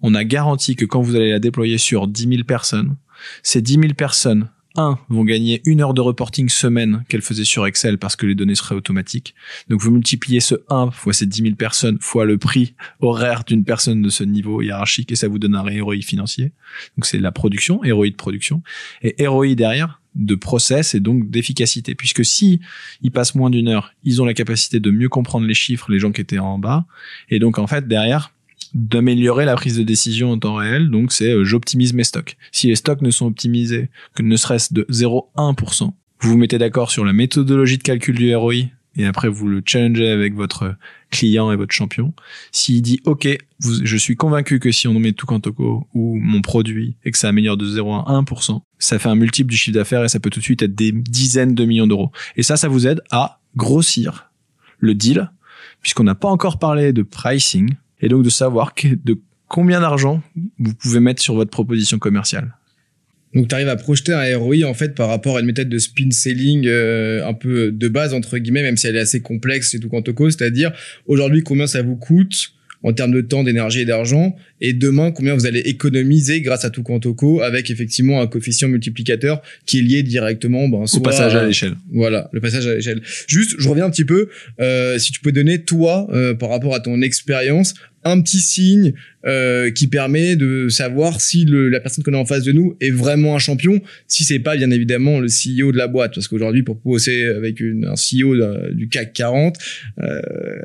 on 0.00 0.14
a 0.14 0.24
garanti 0.24 0.76
que 0.76 0.84
quand 0.84 1.02
vous 1.02 1.14
allez 1.14 1.30
la 1.30 1.38
déployer 1.38 1.78
sur 1.78 2.08
10 2.08 2.28
000 2.28 2.44
personnes, 2.44 2.96
ces 3.42 3.60
10 3.60 3.74
000 3.74 3.94
personnes 3.94 4.48
1 4.76 4.98
vont 5.08 5.24
gagner 5.24 5.62
une 5.66 5.80
heure 5.80 5.94
de 5.94 6.00
reporting 6.00 6.48
semaine 6.48 7.04
qu'elles 7.08 7.22
faisaient 7.22 7.44
sur 7.44 7.66
Excel 7.66 7.98
parce 7.98 8.16
que 8.16 8.26
les 8.26 8.34
données 8.34 8.54
seraient 8.54 8.74
automatiques. 8.74 9.34
Donc 9.68 9.80
vous 9.80 9.90
multipliez 9.90 10.40
ce 10.40 10.54
1 10.68 10.90
fois 10.90 11.12
ces 11.12 11.26
10 11.26 11.42
000 11.42 11.54
personnes 11.56 11.98
fois 12.00 12.24
le 12.24 12.38
prix 12.38 12.74
horaire 13.00 13.44
d'une 13.44 13.64
personne 13.64 14.02
de 14.02 14.08
ce 14.08 14.24
niveau 14.24 14.62
hiérarchique 14.62 15.12
et 15.12 15.16
ça 15.16 15.28
vous 15.28 15.38
donne 15.38 15.54
un 15.54 15.62
ROI 15.82 16.00
financier. 16.02 16.52
Donc 16.96 17.06
c'est 17.06 17.18
la 17.18 17.32
production, 17.32 17.80
ROI 17.84 18.10
de 18.10 18.16
production. 18.16 18.62
Et 19.02 19.26
ROI 19.26 19.54
derrière, 19.54 20.00
de 20.14 20.34
process 20.34 20.94
et 20.94 21.00
donc 21.00 21.30
d'efficacité 21.30 21.94
puisque 21.94 22.24
si 22.24 22.60
ils 23.02 23.10
passent 23.10 23.34
moins 23.34 23.50
d'une 23.50 23.68
heure, 23.68 23.94
ils 24.04 24.20
ont 24.20 24.24
la 24.24 24.34
capacité 24.34 24.80
de 24.80 24.90
mieux 24.90 25.08
comprendre 25.08 25.46
les 25.46 25.54
chiffres, 25.54 25.90
les 25.90 25.98
gens 25.98 26.12
qui 26.12 26.20
étaient 26.20 26.38
en 26.38 26.58
bas 26.58 26.84
et 27.30 27.38
donc 27.38 27.58
en 27.58 27.66
fait 27.66 27.88
derrière 27.88 28.32
d'améliorer 28.74 29.44
la 29.44 29.54
prise 29.54 29.76
de 29.76 29.82
décision 29.82 30.32
en 30.32 30.38
temps 30.38 30.54
réel. 30.54 30.90
Donc, 30.90 31.12
c'est 31.12 31.32
euh, 31.32 31.44
j'optimise 31.44 31.92
mes 31.92 32.04
stocks. 32.04 32.36
Si 32.52 32.68
les 32.68 32.76
stocks 32.76 33.02
ne 33.02 33.10
sont 33.10 33.26
optimisés 33.26 33.90
que 34.14 34.22
ne 34.22 34.36
serait-ce 34.36 34.72
de 34.72 34.86
0,1%, 34.90 35.92
vous 36.20 36.30
vous 36.30 36.38
mettez 36.38 36.58
d'accord 36.58 36.90
sur 36.90 37.04
la 37.04 37.12
méthodologie 37.12 37.78
de 37.78 37.82
calcul 37.82 38.16
du 38.16 38.34
ROI 38.34 38.54
et 38.96 39.06
après 39.06 39.28
vous 39.28 39.48
le 39.48 39.62
challengez 39.64 40.10
avec 40.10 40.34
votre 40.34 40.76
client 41.10 41.50
et 41.50 41.56
votre 41.56 41.72
champion. 41.72 42.12
S'il 42.52 42.82
dit 42.82 43.00
OK, 43.04 43.26
je 43.60 43.96
suis 43.96 44.16
convaincu 44.16 44.60
que 44.60 44.70
si 44.70 44.86
on 44.88 44.98
met 44.98 45.12
tout 45.12 45.26
Kantoko 45.26 45.86
ou 45.94 46.16
mon 46.16 46.40
produit 46.42 46.96
et 47.04 47.10
que 47.10 47.18
ça 47.18 47.28
améliore 47.28 47.56
de 47.56 47.66
0 47.66 47.92
à 47.92 48.20
1%, 48.20 48.60
ça 48.78 48.98
fait 48.98 49.08
un 49.08 49.14
multiple 49.14 49.50
du 49.50 49.56
chiffre 49.56 49.74
d'affaires 49.74 50.04
et 50.04 50.08
ça 50.08 50.20
peut 50.20 50.30
tout 50.30 50.40
de 50.40 50.44
suite 50.44 50.62
être 50.62 50.74
des 50.74 50.92
dizaines 50.92 51.54
de 51.54 51.64
millions 51.64 51.86
d'euros. 51.86 52.12
Et 52.36 52.42
ça, 52.42 52.56
ça 52.56 52.68
vous 52.68 52.86
aide 52.86 53.02
à 53.10 53.40
grossir 53.56 54.30
le 54.78 54.94
deal 54.94 55.30
puisqu'on 55.80 56.04
n'a 56.04 56.14
pas 56.14 56.28
encore 56.28 56.58
parlé 56.58 56.92
de 56.92 57.02
pricing 57.02 57.74
et 58.02 58.08
donc 58.08 58.24
de 58.24 58.30
savoir 58.30 58.74
de 58.82 59.18
combien 59.48 59.80
d'argent 59.80 60.22
vous 60.58 60.74
pouvez 60.74 61.00
mettre 61.00 61.22
sur 61.22 61.34
votre 61.34 61.50
proposition 61.50 61.98
commerciale. 61.98 62.54
Donc 63.34 63.48
tu 63.48 63.54
arrives 63.54 63.68
à 63.68 63.76
projeter 63.76 64.12
un 64.12 64.36
ROI 64.36 64.64
en 64.66 64.74
fait 64.74 64.94
par 64.94 65.08
rapport 65.08 65.38
à 65.38 65.40
une 65.40 65.46
méthode 65.46 65.68
de 65.68 65.78
spin 65.78 66.10
selling 66.10 66.66
euh, 66.66 67.26
un 67.26 67.32
peu 67.32 67.72
de 67.72 67.88
base 67.88 68.12
entre 68.12 68.36
guillemets, 68.36 68.62
même 68.62 68.76
si 68.76 68.86
elle 68.86 68.96
est 68.96 69.00
assez 69.00 69.20
complexe 69.20 69.72
et 69.74 69.80
tout 69.80 69.88
quant 69.88 70.02
au 70.06 70.12
cause, 70.12 70.36
c'est-à-dire 70.36 70.72
aujourd'hui 71.06 71.42
combien 71.42 71.66
ça 71.66 71.80
vous 71.82 71.96
coûte 71.96 72.52
en 72.82 72.92
termes 72.92 73.12
de 73.12 73.20
temps, 73.20 73.44
d'énergie 73.44 73.80
et 73.80 73.84
d'argent, 73.84 74.34
et 74.60 74.72
demain 74.72 75.12
combien 75.12 75.34
vous 75.34 75.46
allez 75.46 75.60
économiser 75.60 76.40
grâce 76.40 76.64
à 76.64 76.70
tout 76.70 76.82
Quantoco 76.82 77.40
avec 77.40 77.70
effectivement 77.70 78.20
un 78.20 78.26
coefficient 78.26 78.68
multiplicateur 78.68 79.40
qui 79.66 79.78
est 79.78 79.82
lié 79.82 80.02
directement 80.02 80.68
ben, 80.68 80.84
au 80.92 81.00
passage 81.00 81.34
à 81.34 81.46
l'échelle. 81.46 81.76
Voilà, 81.92 82.28
le 82.32 82.40
passage 82.40 82.66
à 82.66 82.74
l'échelle. 82.74 83.00
Juste, 83.28 83.54
je 83.58 83.68
reviens 83.68 83.86
un 83.86 83.90
petit 83.90 84.04
peu, 84.04 84.28
euh, 84.60 84.98
si 84.98 85.12
tu 85.12 85.20
peux 85.20 85.32
donner 85.32 85.62
toi 85.62 86.08
euh, 86.12 86.34
par 86.34 86.50
rapport 86.50 86.74
à 86.74 86.80
ton 86.80 87.00
expérience 87.02 87.74
un 88.04 88.20
petit 88.20 88.40
signe 88.40 88.92
euh, 89.24 89.70
qui 89.70 89.86
permet 89.86 90.34
de 90.34 90.68
savoir 90.68 91.20
si 91.20 91.44
le, 91.44 91.68
la 91.68 91.80
personne 91.80 92.02
qu'on 92.02 92.14
a 92.14 92.18
en 92.18 92.24
face 92.24 92.42
de 92.42 92.52
nous 92.52 92.76
est 92.80 92.90
vraiment 92.90 93.36
un 93.36 93.38
champion, 93.38 93.80
si 94.08 94.24
c'est 94.24 94.40
pas 94.40 94.56
bien 94.56 94.70
évidemment 94.70 95.20
le 95.20 95.28
CEO 95.28 95.70
de 95.70 95.76
la 95.76 95.86
boîte, 95.86 96.14
parce 96.14 96.26
qu'aujourd'hui 96.26 96.62
pour 96.62 96.76
bosser 96.76 97.24
avec 97.24 97.60
une, 97.60 97.84
un 97.84 97.94
CEO 97.94 98.34
du 98.72 98.88
CAC 98.88 99.12
40, 99.12 99.56
euh, 100.00 100.20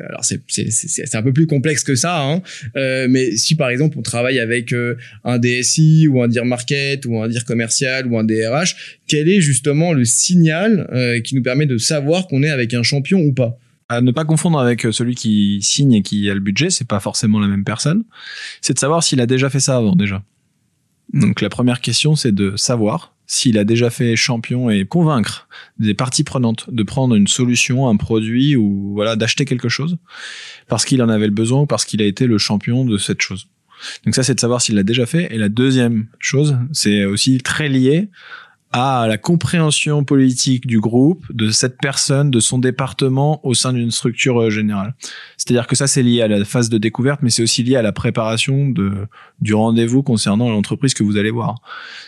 alors 0.09 0.25
c'est 0.25 1.15
un 1.15 1.21
peu 1.21 1.33
plus 1.33 1.45
complexe 1.45 1.83
que 1.83 1.95
ça, 1.95 2.19
hein, 2.19 2.41
euh, 2.75 3.07
mais 3.09 3.35
si 3.37 3.55
par 3.55 3.69
exemple 3.69 3.97
on 3.97 4.01
travaille 4.01 4.39
avec 4.39 4.73
euh, 4.73 4.95
un 5.23 5.37
DSI 5.37 6.07
ou 6.07 6.21
un 6.21 6.27
dir 6.27 6.45
market 6.45 7.05
ou 7.05 7.21
un 7.21 7.27
dir 7.27 7.45
commercial 7.45 8.07
ou 8.07 8.17
un 8.17 8.23
DRH, 8.23 8.97
quel 9.07 9.29
est 9.29 9.41
justement 9.41 9.93
le 9.93 10.05
signal 10.05 10.87
euh, 10.91 11.19
qui 11.21 11.35
nous 11.35 11.43
permet 11.43 11.65
de 11.65 11.77
savoir 11.77 12.27
qu'on 12.27 12.43
est 12.43 12.49
avec 12.49 12.73
un 12.73 12.83
champion 12.83 13.19
ou 13.19 13.33
pas? 13.33 13.59
À 13.89 14.01
ne 14.01 14.11
pas 14.11 14.25
confondre 14.25 14.59
avec 14.59 14.81
celui 14.91 15.15
qui 15.15 15.59
signe 15.61 15.93
et 15.93 16.01
qui 16.01 16.29
a 16.29 16.33
le 16.33 16.39
budget, 16.39 16.69
c'est 16.69 16.87
pas 16.87 16.99
forcément 16.99 17.39
la 17.39 17.47
même 17.47 17.63
personne. 17.63 18.03
C'est 18.61 18.73
de 18.73 18.79
savoir 18.79 19.03
s'il 19.03 19.21
a 19.21 19.25
déjà 19.25 19.49
fait 19.49 19.59
ça 19.59 19.77
avant 19.77 19.95
déjà. 19.95 20.23
Donc 21.13 21.41
la 21.41 21.49
première 21.49 21.79
question, 21.79 22.15
c'est 22.15 22.33
de 22.33 22.57
savoir 22.57 23.13
s'il 23.27 23.57
a 23.57 23.63
déjà 23.63 23.89
fait 23.89 24.15
champion 24.15 24.69
et 24.69 24.85
convaincre 24.85 25.47
des 25.79 25.93
parties 25.93 26.23
prenantes 26.23 26.69
de 26.69 26.83
prendre 26.83 27.15
une 27.15 27.27
solution, 27.27 27.87
un 27.87 27.97
produit 27.97 28.55
ou 28.55 28.93
voilà 28.93 29.15
d'acheter 29.15 29.45
quelque 29.45 29.69
chose 29.69 29.97
parce 30.67 30.85
qu'il 30.85 31.01
en 31.01 31.09
avait 31.09 31.27
le 31.27 31.33
besoin 31.33 31.61
ou 31.61 31.65
parce 31.65 31.85
qu'il 31.85 32.01
a 32.01 32.05
été 32.05 32.25
le 32.25 32.37
champion 32.37 32.85
de 32.85 32.97
cette 32.97 33.21
chose. 33.21 33.47
Donc 34.05 34.15
ça, 34.15 34.23
c'est 34.23 34.33
de 34.33 34.39
savoir 34.39 34.61
s'il 34.61 34.75
l'a 34.75 34.83
déjà 34.83 35.05
fait. 35.05 35.33
Et 35.33 35.37
la 35.37 35.49
deuxième 35.49 36.07
chose, 36.19 36.57
c'est 36.71 37.05
aussi 37.05 37.37
très 37.39 37.69
lié 37.69 38.09
à 38.71 39.05
la 39.07 39.17
compréhension 39.17 40.03
politique 40.03 40.67
du 40.67 40.79
groupe, 40.79 41.25
de 41.31 41.49
cette 41.49 41.77
personne, 41.77 42.31
de 42.31 42.39
son 42.39 42.59
département 42.59 43.45
au 43.45 43.53
sein 43.53 43.71
d'une 43.71 43.91
structure 43.91 44.41
euh, 44.41 44.49
générale. 44.49 44.93
C'est-à-dire 45.37 45.67
que 45.67 45.75
ça, 45.75 45.87
c'est 45.87 46.03
lié 46.03 46.21
à 46.21 46.27
la 46.27 46.43
phase 46.43 46.69
de 46.69 46.77
découverte, 46.77 47.21
mais 47.23 47.29
c'est 47.29 47.43
aussi 47.43 47.63
lié 47.63 47.77
à 47.77 47.81
la 47.81 47.93
préparation 47.93 48.69
de, 48.69 49.07
du 49.39 49.53
rendez-vous 49.53 50.03
concernant 50.03 50.49
l'entreprise 50.49 50.93
que 50.93 51.03
vous 51.03 51.17
allez 51.17 51.31
voir. 51.31 51.55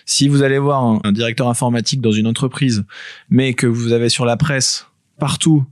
Si 0.06 0.28
vous 0.28 0.43
allez 0.43 0.60
voir 0.60 0.84
un, 0.84 1.00
un 1.04 1.12
directeur 1.12 1.48
informatique 1.48 2.02
dans 2.02 2.12
une 2.12 2.28
entreprise, 2.28 2.84
mais 3.30 3.54
que 3.54 3.67
vous 3.67 3.93
avez 3.93 4.10
sur 4.10 4.26
la 4.26 4.36
presse 4.36 4.88
partout 5.19 5.65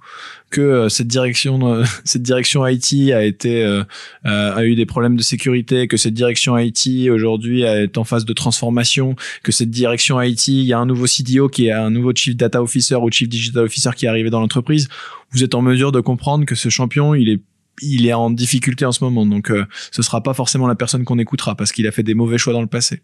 que 0.49 0.61
euh, 0.61 0.89
cette 0.89 1.07
direction 1.07 1.73
euh, 1.73 1.83
cette 2.03 2.21
direction 2.21 2.65
IT 2.65 3.11
a 3.11 3.23
été 3.23 3.63
euh, 3.63 3.83
a 4.23 4.63
eu 4.63 4.75
des 4.75 4.85
problèmes 4.85 5.15
de 5.15 5.23
sécurité 5.23 5.87
que 5.87 5.97
cette 5.97 6.13
direction 6.13 6.57
IT 6.57 7.09
aujourd'hui 7.09 7.63
est 7.63 7.97
en 7.97 8.03
phase 8.03 8.25
de 8.25 8.33
transformation 8.33 9.15
que 9.43 9.51
cette 9.51 9.71
direction 9.71 10.21
IT 10.21 10.47
il 10.47 10.63
y 10.63 10.73
a 10.73 10.79
un 10.79 10.85
nouveau 10.85 11.07
CDO 11.07 11.49
qui 11.49 11.67
est 11.67 11.71
un 11.71 11.89
nouveau 11.89 12.13
chief 12.13 12.35
data 12.35 12.61
officer 12.61 12.95
ou 12.95 13.09
chief 13.11 13.29
digital 13.29 13.63
officer 13.63 13.91
qui 13.95 14.05
est 14.05 14.09
arrivé 14.09 14.29
dans 14.29 14.39
l'entreprise 14.39 14.87
vous 15.31 15.43
êtes 15.43 15.55
en 15.55 15.61
mesure 15.61 15.91
de 15.91 15.99
comprendre 15.99 16.45
que 16.45 16.55
ce 16.55 16.69
champion 16.69 17.15
il 17.15 17.29
est 17.29 17.41
il 17.81 18.05
est 18.07 18.13
en 18.13 18.29
difficulté 18.29 18.85
en 18.85 18.91
ce 18.91 19.03
moment, 19.03 19.25
donc 19.25 19.51
euh, 19.51 19.65
ce 19.91 20.01
sera 20.01 20.23
pas 20.23 20.33
forcément 20.33 20.67
la 20.67 20.75
personne 20.75 21.03
qu'on 21.03 21.19
écoutera 21.19 21.55
parce 21.55 21.71
qu'il 21.71 21.87
a 21.87 21.91
fait 21.91 22.03
des 22.03 22.13
mauvais 22.13 22.37
choix 22.37 22.53
dans 22.53 22.61
le 22.61 22.67
passé. 22.67 23.01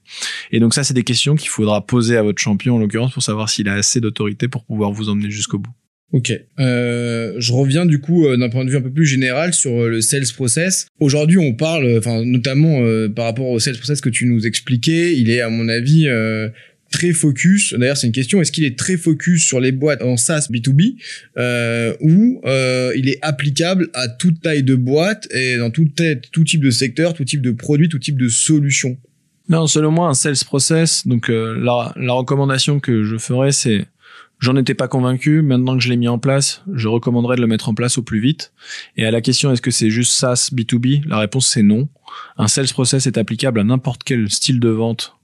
Et 0.51 0.59
donc 0.59 0.73
ça, 0.73 0.83
c'est 0.83 0.93
des 0.93 1.03
questions 1.03 1.35
qu'il 1.35 1.49
faudra 1.49 1.85
poser 1.85 2.17
à 2.17 2.23
votre 2.23 2.41
champion 2.41 2.75
en 2.75 2.79
l'occurrence 2.79 3.13
pour 3.13 3.23
savoir 3.23 3.49
s'il 3.49 3.69
a 3.69 3.73
assez 3.73 4.01
d'autorité 4.01 4.47
pour 4.47 4.63
pouvoir 4.63 4.91
vous 4.91 5.09
emmener 5.09 5.29
jusqu'au 5.29 5.59
bout. 5.59 5.71
Ok. 6.13 6.31
Euh, 6.59 7.33
je 7.39 7.51
reviens 7.51 7.87
du 7.87 7.99
coup 7.99 8.27
euh, 8.27 8.37
d'un 8.37 8.47
point 8.47 8.63
de 8.63 8.69
vue 8.69 8.77
un 8.77 8.81
peu 8.81 8.91
plus 8.91 9.07
général 9.07 9.51
sur 9.51 9.81
euh, 9.81 9.89
le 9.89 9.99
sales 9.99 10.31
process. 10.35 10.85
Aujourd'hui, 10.99 11.39
on 11.39 11.55
parle, 11.55 11.97
enfin 11.97 12.23
notamment 12.23 12.81
par 13.15 13.25
rapport 13.25 13.49
au 13.49 13.59
sales 13.59 13.77
process 13.77 13.99
que 13.99 14.09
tu 14.09 14.27
nous 14.27 14.45
expliquais, 14.45 15.17
il 15.17 15.31
est 15.31 15.41
à 15.41 15.49
mon 15.49 15.67
avis 15.67 16.07
très 16.91 17.11
focus. 17.11 17.73
D'ailleurs, 17.73 17.97
c'est 17.97 18.05
une 18.07 18.13
question. 18.13 18.41
Est-ce 18.41 18.51
qu'il 18.51 18.63
est 18.63 18.77
très 18.77 18.95
focus 18.95 19.43
sur 19.43 19.59
les 19.59 19.71
boîtes 19.71 20.03
en 20.03 20.15
SaaS 20.15 20.49
B2B 20.51 20.95
ou 21.99 22.41
il 22.95 23.09
est 23.09 23.17
applicable 23.23 23.89
à 23.93 24.07
toute 24.07 24.41
taille 24.41 24.63
de 24.63 24.75
boîte 24.75 25.27
et 25.33 25.57
dans 25.57 25.71
tout, 25.71 25.87
tout 26.31 26.43
type 26.43 26.61
de 26.61 26.71
secteur, 26.71 27.15
tout 27.15 27.25
type 27.25 27.41
de 27.41 27.51
produit, 27.51 27.89
tout 27.89 27.99
type 27.99 28.17
de 28.17 28.29
solution? 28.29 28.97
Non, 29.49 29.67
selon 29.67 29.91
moi, 29.91 30.07
un 30.07 30.13
sales 30.13 30.35
process. 30.45 31.07
Donc 31.07 31.29
la, 31.29 31.93
la 31.95 32.13
recommandation 32.13 32.79
que 32.79 33.03
je 33.03 33.17
ferais, 33.17 33.51
c'est 33.51 33.85
J'en 34.43 34.57
étais 34.57 34.73
pas 34.73 34.89
convaincu. 34.89 35.41
Maintenant 35.41 35.77
que 35.77 35.81
je 35.81 35.87
l'ai 35.87 35.95
mis 35.95 36.09
en 36.09 36.19
place, 36.19 36.63
je 36.73 36.89
recommanderais 36.89 37.37
de 37.37 37.41
le 37.41 37.47
mettre 37.47 37.69
en 37.69 37.73
place 37.73 37.97
au 37.97 38.03
plus 38.03 38.19
vite. 38.19 38.51
Et 38.97 39.05
à 39.05 39.11
la 39.11 39.21
question 39.21 39.53
est-ce 39.53 39.61
que 39.61 39.71
c'est 39.71 39.89
juste 39.89 40.11
SaaS 40.11 40.49
B2B 40.53 41.07
La 41.07 41.17
réponse 41.17 41.47
c'est 41.47 41.63
non. 41.63 41.87
Un 42.35 42.49
sales 42.49 42.67
process 42.67 43.07
est 43.07 43.17
applicable 43.17 43.61
à 43.61 43.63
n'importe 43.63 44.03
quel 44.03 44.29
style 44.29 44.59
de 44.59 44.67
vente. 44.67 45.15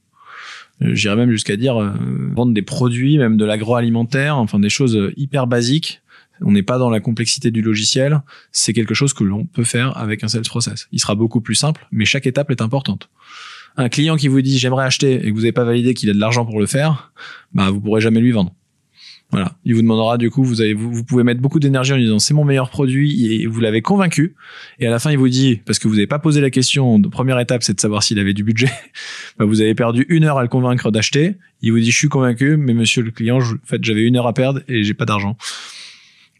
Euh, 0.82 0.95
j'irais 0.95 1.17
même 1.17 1.32
jusqu'à 1.32 1.58
dire 1.58 1.82
euh, 1.82 1.91
vendre 2.34 2.53
des 2.53 2.62
produits, 2.62 3.17
même 3.17 3.36
de 3.36 3.43
l'agroalimentaire, 3.43 4.38
enfin 4.38 4.58
des 4.58 4.69
choses 4.69 5.12
hyper 5.17 5.47
basiques. 5.47 6.01
On 6.39 6.53
n'est 6.53 6.63
pas 6.63 6.77
dans 6.77 6.89
la 6.89 7.01
complexité 7.01 7.51
du 7.51 7.62
logiciel. 7.62 8.21
C'est 8.53 8.71
quelque 8.71 8.93
chose 8.93 9.12
que 9.12 9.25
l'on 9.25 9.43
peut 9.43 9.65
faire 9.65 9.97
avec 9.97 10.23
un 10.23 10.29
sales 10.29 10.43
process. 10.43 10.88
Il 10.93 11.01
sera 11.01 11.15
beaucoup 11.15 11.41
plus 11.41 11.55
simple, 11.55 11.86
mais 11.91 12.05
chaque 12.05 12.25
étape 12.25 12.51
est 12.51 12.62
importante. 12.62 13.10
Un 13.75 13.89
client 13.89 14.15
qui 14.15 14.29
vous 14.29 14.41
dit 14.41 14.58
j'aimerais 14.58 14.86
acheter 14.86 15.15
et 15.15 15.29
que 15.29 15.34
vous 15.34 15.41
n'avez 15.41 15.51
pas 15.51 15.65
validé 15.65 15.93
qu'il 15.93 16.10
a 16.10 16.13
de 16.13 16.19
l'argent 16.19 16.45
pour 16.45 16.62
le 16.62 16.67
faire, 16.67 17.12
bah 17.53 17.69
vous 17.69 17.82
pourrez 17.82 17.99
jamais 17.99 18.21
lui 18.21 18.32
vendre. 18.32 18.55
Voilà. 19.32 19.56
Il 19.63 19.76
vous 19.76 19.82
demandera 19.84 20.18
du 20.18 20.32
coup, 20.32 20.44
vous 20.44 20.62
avez, 20.62 20.74
vous, 20.74 21.04
pouvez 21.04 21.24
mettre 21.24 21.39
beaucoup 21.39 21.60
d'énergie 21.60 21.94
en 21.94 21.98
disant 21.98 22.18
c'est 22.18 22.34
mon 22.34 22.46
meilleur 22.46 22.70
produit 22.72 23.32
et 23.32 23.46
vous 23.46 23.60
l'avez 23.60 23.82
convaincu. 23.82 24.36
Et 24.80 24.88
à 24.88 24.89
la 24.89 24.98
fin, 24.98 25.12
il 25.12 25.20
vous 25.20 25.30
dit 25.30 25.62
parce 25.65 25.78
que 25.78 25.88
vous 25.88 25.96
n'avez 25.96 26.08
pas 26.08 26.18
posé 26.18 26.42
la 26.42 26.50
question. 26.50 26.98
De 26.98 27.08
première 27.08 27.39
étape, 27.39 27.62
c'est 27.62 27.76
de 27.76 27.80
savoir 27.80 28.02
s'il 28.02 28.18
avait 28.18 28.34
du 28.34 28.44
budget. 28.44 28.72
bah, 29.38 29.46
vous 29.46 29.62
avez 29.62 29.76
perdu 29.76 30.06
une 30.10 30.24
heure 30.24 30.39
à 30.39 30.42
le 30.42 30.48
convaincre 30.48 30.89
d'acheter. 30.89 31.36
Il 31.62 31.72
vous 31.72 31.80
dit 31.80 31.92
je 31.92 31.98
suis 31.98 32.10
convaincu, 32.10 32.58
mais 32.58 32.74
monsieur 32.74 33.04
le 33.04 33.12
client, 33.12 33.38
en 33.39 33.68
fait, 33.68 33.84
j'avais 33.84 34.02
une 34.02 34.18
heure 34.18 34.28
à 34.28 34.34
perdre 34.34 34.62
et 34.68 34.84
j'ai 34.84 34.96
pas 34.96 35.06
d'argent. 35.06 35.38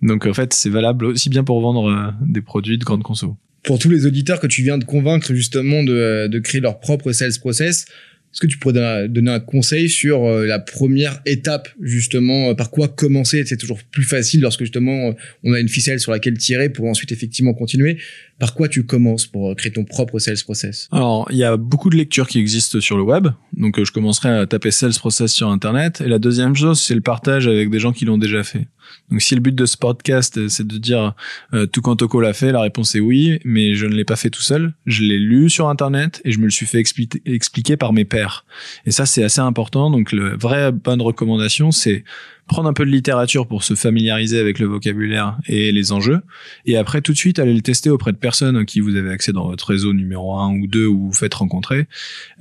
Donc 0.02 0.26
en 0.26 0.34
fait, 0.34 0.54
c'est 0.54 0.70
valable 0.70 1.06
aussi 1.06 1.30
bien 1.30 1.44
pour 1.44 1.62
vendre 1.62 1.90
euh, 1.90 2.12
des 2.22 2.42
produits 2.42 2.78
de 2.78 2.86
grande 2.86 3.04
conso. 3.04 3.38
Pour 3.64 3.78
tous 3.78 3.90
les 3.90 4.06
auditeurs 4.06 4.40
que 4.40 4.48
tu 4.48 4.64
viens 4.64 4.78
de 4.78 4.86
convaincre 4.86 5.34
justement 5.34 5.84
de, 5.84 6.28
de 6.28 6.40
créer 6.40 6.62
leur 6.62 6.80
propre 6.80 7.12
sales 7.12 7.38
process, 7.40 7.86
est-ce 8.32 8.42
que 8.42 8.48
tu 8.48 8.60
pourrais 8.60 9.08
donner 9.08 9.32
un 9.32 9.40
conseil 9.40 9.90
sur 9.90 10.26
euh, 10.26 10.46
la 10.46 10.60
première 10.60 11.20
étape, 11.26 11.68
justement, 11.82 12.50
euh, 12.50 12.54
par 12.54 12.70
quoi 12.70 12.88
commencer? 12.88 13.44
C'est 13.46 13.58
toujours 13.58 13.80
plus 13.92 14.04
facile 14.04 14.42
lorsque 14.42 14.62
justement 14.62 15.16
on 15.44 15.54
a 15.54 15.60
une 15.60 15.68
ficelle 15.68 16.00
sur 16.00 16.12
laquelle 16.12 16.38
tirer 16.38 16.70
pour 16.70 16.86
ensuite 16.86 17.12
effectivement 17.12 17.54
continuer. 17.54 17.98
Par 18.38 18.54
quoi 18.54 18.68
tu 18.70 18.86
commences 18.86 19.26
pour 19.26 19.56
créer 19.56 19.72
ton 19.72 19.84
propre 19.84 20.20
sales 20.20 20.38
process? 20.44 20.88
Alors, 20.92 21.28
il 21.32 21.38
y 21.38 21.44
a 21.44 21.58
beaucoup 21.58 21.90
de 21.90 21.98
lectures 21.98 22.28
qui 22.28 22.40
existent 22.40 22.80
sur 22.80 22.98
le 22.98 23.04
web. 23.04 23.28
Donc, 23.58 23.84
je 23.84 23.92
commencerai 23.92 24.30
à 24.30 24.46
taper 24.46 24.72
sales 24.72 24.94
process 24.94 25.34
sur 25.34 25.50
Internet. 25.50 26.00
Et 26.00 26.08
la 26.08 26.20
deuxième 26.20 26.56
chose, 26.56 26.80
c'est 26.80 26.96
le 26.96 27.02
partage 27.02 27.48
avec 27.48 27.70
des 27.70 27.80
gens 27.80 27.92
qui 27.92 28.06
l'ont 28.06 28.18
déjà 28.18 28.44
fait. 28.44 28.68
Donc 29.10 29.22
si 29.22 29.36
le 29.36 29.42
but 29.42 29.56
de 29.56 29.66
ce 29.66 29.78
podcast 29.78 30.48
c'est 30.50 30.66
de 30.66 30.78
dire 30.78 31.14
euh, 31.54 31.66
tout 31.66 31.82
quand 31.82 31.96
Toko 31.96 32.22
l'a 32.22 32.34
fait, 32.34 32.52
la 32.52 32.62
réponse 32.62 32.96
est 32.96 33.00
oui, 33.00 33.40
mais 33.44 33.76
je 33.76 33.86
ne 33.86 33.94
l'ai 33.94 34.06
pas 34.06 34.16
fait 34.16 34.30
tout 34.30 34.42
seul. 34.42 34.74
Je 34.86 35.04
l'ai 35.04 35.20
lu 35.20 35.50
sur 35.50 35.70
internet 35.70 36.22
et 36.26 36.32
je 36.32 36.40
me 36.40 36.46
le 36.46 36.52
suis 36.52 36.66
fait 36.66 36.80
expliquer 37.26 37.78
par 37.78 37.94
mes 37.94 38.06
pairs. 38.06 38.46
Et 38.86 38.92
ça 38.92 39.06
c'est 39.06 39.24
assez 39.24 39.42
important. 39.42 39.90
Donc 39.90 40.12
la 40.12 40.36
vraie 40.36 40.72
bonne 40.72 41.02
recommandation 41.02 41.72
c'est 41.72 42.04
prendre 42.50 42.68
un 42.68 42.74
peu 42.74 42.84
de 42.84 42.90
littérature 42.90 43.48
pour 43.48 43.64
se 43.64 43.76
familiariser 43.76 44.40
avec 44.40 44.60
le 44.60 44.66
vocabulaire 44.66 45.38
et 45.48 45.72
les 45.72 45.94
enjeux, 45.94 46.22
et 46.66 46.76
après 46.76 47.02
tout 47.02 47.14
de 47.14 47.18
suite 47.18 47.40
aller 47.40 47.54
le 47.54 47.62
tester 47.62 47.90
auprès 47.90 48.12
de 48.12 48.18
personnes 48.18 48.66
qui 48.66 48.82
vous 48.82 48.96
avez 48.96 49.12
accès 49.12 49.32
dans 49.32 49.48
votre 49.48 49.68
réseau 49.68 49.94
numéro 49.94 50.36
1 50.38 50.60
ou 50.60 50.68
2 50.68 50.86
ou 50.88 51.08
vous 51.08 51.14
faites 51.14 51.36
rencontrer, 51.36 51.88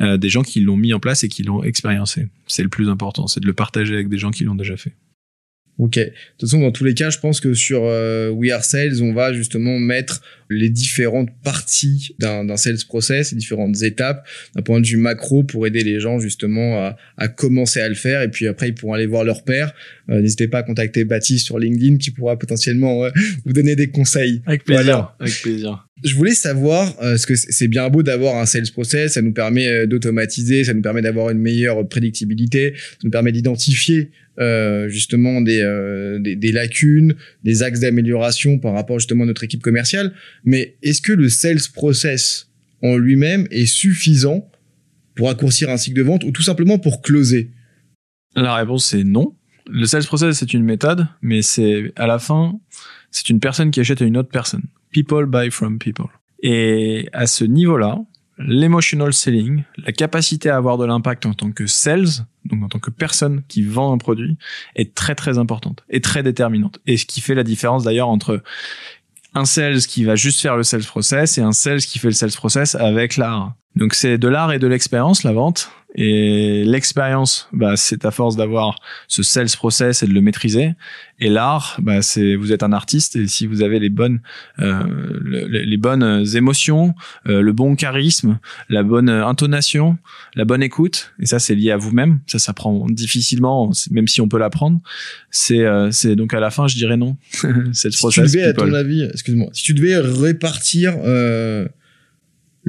euh, 0.00 0.16
des 0.16 0.30
gens 0.30 0.42
qui 0.42 0.60
l'ont 0.60 0.76
mis 0.76 0.92
en 0.92 0.98
place 0.98 1.22
et 1.22 1.28
qui 1.28 1.44
l'ont 1.44 1.62
expériencé. 1.62 2.28
C'est 2.46 2.62
le 2.62 2.70
plus 2.70 2.88
important, 2.88 3.28
c'est 3.28 3.40
de 3.40 3.46
le 3.46 3.52
partager 3.52 3.94
avec 3.94 4.08
des 4.08 4.18
gens 4.18 4.30
qui 4.30 4.44
l'ont 4.44 4.56
déjà 4.56 4.76
fait. 4.76 4.94
Ok. 5.78 5.94
De 5.94 6.04
toute 6.38 6.50
façon, 6.50 6.60
dans 6.60 6.72
tous 6.72 6.84
les 6.84 6.94
cas, 6.94 7.08
je 7.10 7.18
pense 7.18 7.40
que 7.40 7.54
sur 7.54 7.82
euh, 7.84 8.30
We 8.30 8.50
Are 8.50 8.64
Sales, 8.64 9.00
on 9.00 9.12
va 9.12 9.32
justement 9.32 9.78
mettre 9.78 10.20
les 10.50 10.70
différentes 10.70 11.28
parties 11.44 12.16
d'un 12.18 12.56
sales 12.56 12.78
process, 12.88 13.30
les 13.32 13.38
différentes 13.38 13.82
étapes 13.82 14.26
d'un 14.56 14.62
point 14.62 14.80
de 14.80 14.86
vue 14.86 14.96
macro 14.96 15.44
pour 15.44 15.66
aider 15.66 15.84
les 15.84 16.00
gens 16.00 16.18
justement 16.18 16.78
à, 16.78 16.96
à, 17.16 17.28
commencer 17.28 17.80
à 17.80 17.88
le 17.88 17.94
faire. 17.94 18.22
Et 18.22 18.28
puis 18.28 18.48
après, 18.48 18.68
ils 18.68 18.74
pourront 18.74 18.94
aller 18.94 19.06
voir 19.06 19.22
leur 19.22 19.44
père. 19.44 19.72
Euh, 20.10 20.20
n'hésitez 20.20 20.48
pas 20.48 20.58
à 20.58 20.62
contacter 20.64 21.04
Baptiste 21.04 21.46
sur 21.46 21.60
LinkedIn 21.60 21.98
qui 21.98 22.10
pourra 22.10 22.36
potentiellement 22.36 23.08
vous 23.44 23.52
donner 23.52 23.76
des 23.76 23.88
conseils. 23.90 24.42
Avec 24.46 24.64
plaisir. 24.64 25.14
Avec 25.20 25.34
plaisir. 25.42 25.84
Je 26.02 26.14
voulais 26.14 26.34
savoir, 26.34 26.94
euh, 27.02 27.16
ce 27.16 27.26
que 27.26 27.34
c'est 27.36 27.68
bien 27.68 27.88
beau 27.88 28.02
d'avoir 28.02 28.36
un 28.36 28.46
sales 28.46 28.70
process, 28.72 29.14
ça 29.14 29.22
nous 29.22 29.32
permet 29.32 29.86
d'automatiser, 29.86 30.64
ça 30.64 30.74
nous 30.74 30.82
permet 30.82 31.02
d'avoir 31.02 31.30
une 31.30 31.40
meilleure 31.40 31.86
prédictibilité, 31.88 32.74
ça 32.76 32.98
nous 33.04 33.10
permet 33.10 33.32
d'identifier 33.32 34.10
euh, 34.38 34.88
justement 34.88 35.40
des, 35.40 35.60
euh, 35.60 36.18
des, 36.18 36.36
des, 36.36 36.52
lacunes, 36.52 37.14
des 37.44 37.62
axes 37.62 37.80
d'amélioration 37.80 38.58
par 38.58 38.72
rapport 38.74 38.98
justement 38.98 39.24
à 39.24 39.26
notre 39.26 39.44
équipe 39.44 39.62
commerciale. 39.62 40.12
Mais 40.44 40.76
est-ce 40.82 41.02
que 41.02 41.12
le 41.12 41.28
sales 41.28 41.58
process 41.74 42.50
en 42.82 42.96
lui-même 42.96 43.48
est 43.50 43.66
suffisant 43.66 44.50
pour 45.14 45.26
raccourcir 45.26 45.70
un 45.70 45.76
cycle 45.76 45.96
de 45.96 46.02
vente 46.02 46.24
ou 46.24 46.30
tout 46.30 46.42
simplement 46.42 46.78
pour 46.78 47.02
closer? 47.02 47.50
La 48.36 48.54
réponse 48.54 48.86
c'est 48.86 49.04
non. 49.04 49.34
Le 49.68 49.86
sales 49.86 50.04
process 50.04 50.38
c'est 50.38 50.54
une 50.54 50.64
méthode, 50.64 51.06
mais 51.20 51.42
c'est 51.42 51.92
à 51.96 52.06
la 52.06 52.18
fin 52.18 52.60
c'est 53.10 53.30
une 53.30 53.40
personne 53.40 53.70
qui 53.70 53.80
achète 53.80 54.02
à 54.02 54.04
une 54.04 54.16
autre 54.16 54.30
personne. 54.30 54.62
People 54.92 55.26
buy 55.26 55.50
from 55.50 55.78
people. 55.78 56.06
Et 56.42 57.08
à 57.12 57.26
ce 57.26 57.44
niveau-là, 57.44 57.98
l'emotional 58.38 59.12
selling, 59.12 59.64
la 59.76 59.92
capacité 59.92 60.48
à 60.50 60.56
avoir 60.56 60.78
de 60.78 60.84
l'impact 60.84 61.26
en 61.26 61.34
tant 61.34 61.50
que 61.50 61.66
sales, 61.66 62.26
donc 62.44 62.62
en 62.62 62.68
tant 62.68 62.78
que 62.78 62.90
personne 62.90 63.42
qui 63.48 63.62
vend 63.62 63.92
un 63.92 63.98
produit, 63.98 64.36
est 64.76 64.94
très 64.94 65.14
très 65.14 65.38
importante 65.38 65.84
et 65.90 66.00
très 66.00 66.22
déterminante. 66.22 66.78
Et 66.86 66.96
ce 66.96 67.06
qui 67.06 67.20
fait 67.20 67.34
la 67.34 67.44
différence 67.44 67.84
d'ailleurs 67.84 68.08
entre 68.08 68.42
un 69.34 69.44
sales 69.44 69.80
qui 69.80 70.04
va 70.04 70.16
juste 70.16 70.40
faire 70.40 70.56
le 70.56 70.62
sales 70.62 70.84
process 70.84 71.38
et 71.38 71.42
un 71.42 71.52
sales 71.52 71.80
qui 71.80 71.98
fait 71.98 72.08
le 72.08 72.14
sales 72.14 72.32
process 72.32 72.74
avec 72.74 73.16
l'art. 73.16 73.54
Donc 73.76 73.94
c'est 73.94 74.18
de 74.18 74.28
l'art 74.28 74.52
et 74.52 74.58
de 74.58 74.66
l'expérience 74.66 75.22
la 75.22 75.32
vente. 75.32 75.70
Et 75.94 76.64
l'expérience, 76.64 77.48
bah, 77.52 77.76
c'est 77.76 78.04
à 78.04 78.10
force 78.10 78.36
d'avoir 78.36 78.78
ce 79.08 79.22
sales 79.22 79.48
process 79.56 80.02
et 80.02 80.06
de 80.06 80.12
le 80.12 80.20
maîtriser. 80.20 80.74
Et 81.18 81.30
l'art, 81.30 81.78
bah, 81.82 82.02
c'est 82.02 82.36
vous 82.36 82.52
êtes 82.52 82.62
un 82.62 82.72
artiste 82.72 83.16
et 83.16 83.26
si 83.26 83.46
vous 83.46 83.62
avez 83.62 83.78
les 83.80 83.88
bonnes, 83.88 84.20
euh, 84.60 84.84
les, 85.48 85.76
bonnes 85.78 86.24
émotions, 86.34 86.94
euh, 87.26 87.40
le 87.40 87.52
bon 87.52 87.74
charisme, 87.74 88.38
la 88.68 88.82
bonne 88.82 89.08
intonation, 89.08 89.96
la 90.34 90.44
bonne 90.44 90.62
écoute, 90.62 91.12
et 91.20 91.26
ça 91.26 91.38
c'est 91.38 91.54
lié 91.54 91.70
à 91.70 91.78
vous-même. 91.78 92.20
Ça 92.26 92.38
s'apprend 92.38 92.86
difficilement, 92.88 93.70
même 93.90 94.08
si 94.08 94.20
on 94.20 94.28
peut 94.28 94.38
l'apprendre. 94.38 94.80
C'est, 95.30 95.64
euh, 95.64 95.90
c'est 95.90 96.16
donc 96.16 96.34
à 96.34 96.40
la 96.40 96.50
fin, 96.50 96.68
je 96.68 96.76
dirais 96.76 96.96
non. 96.96 97.16
si 97.72 97.88
process. 97.96 98.30
Tu 98.30 98.36
devais, 98.36 98.46
à 98.46 98.52
ton 98.52 98.72
avis, 98.74 99.04
excuse-moi, 99.04 99.48
si 99.52 99.64
tu 99.64 99.74
devais 99.74 99.96
répartir 99.96 100.94
euh, 101.04 101.66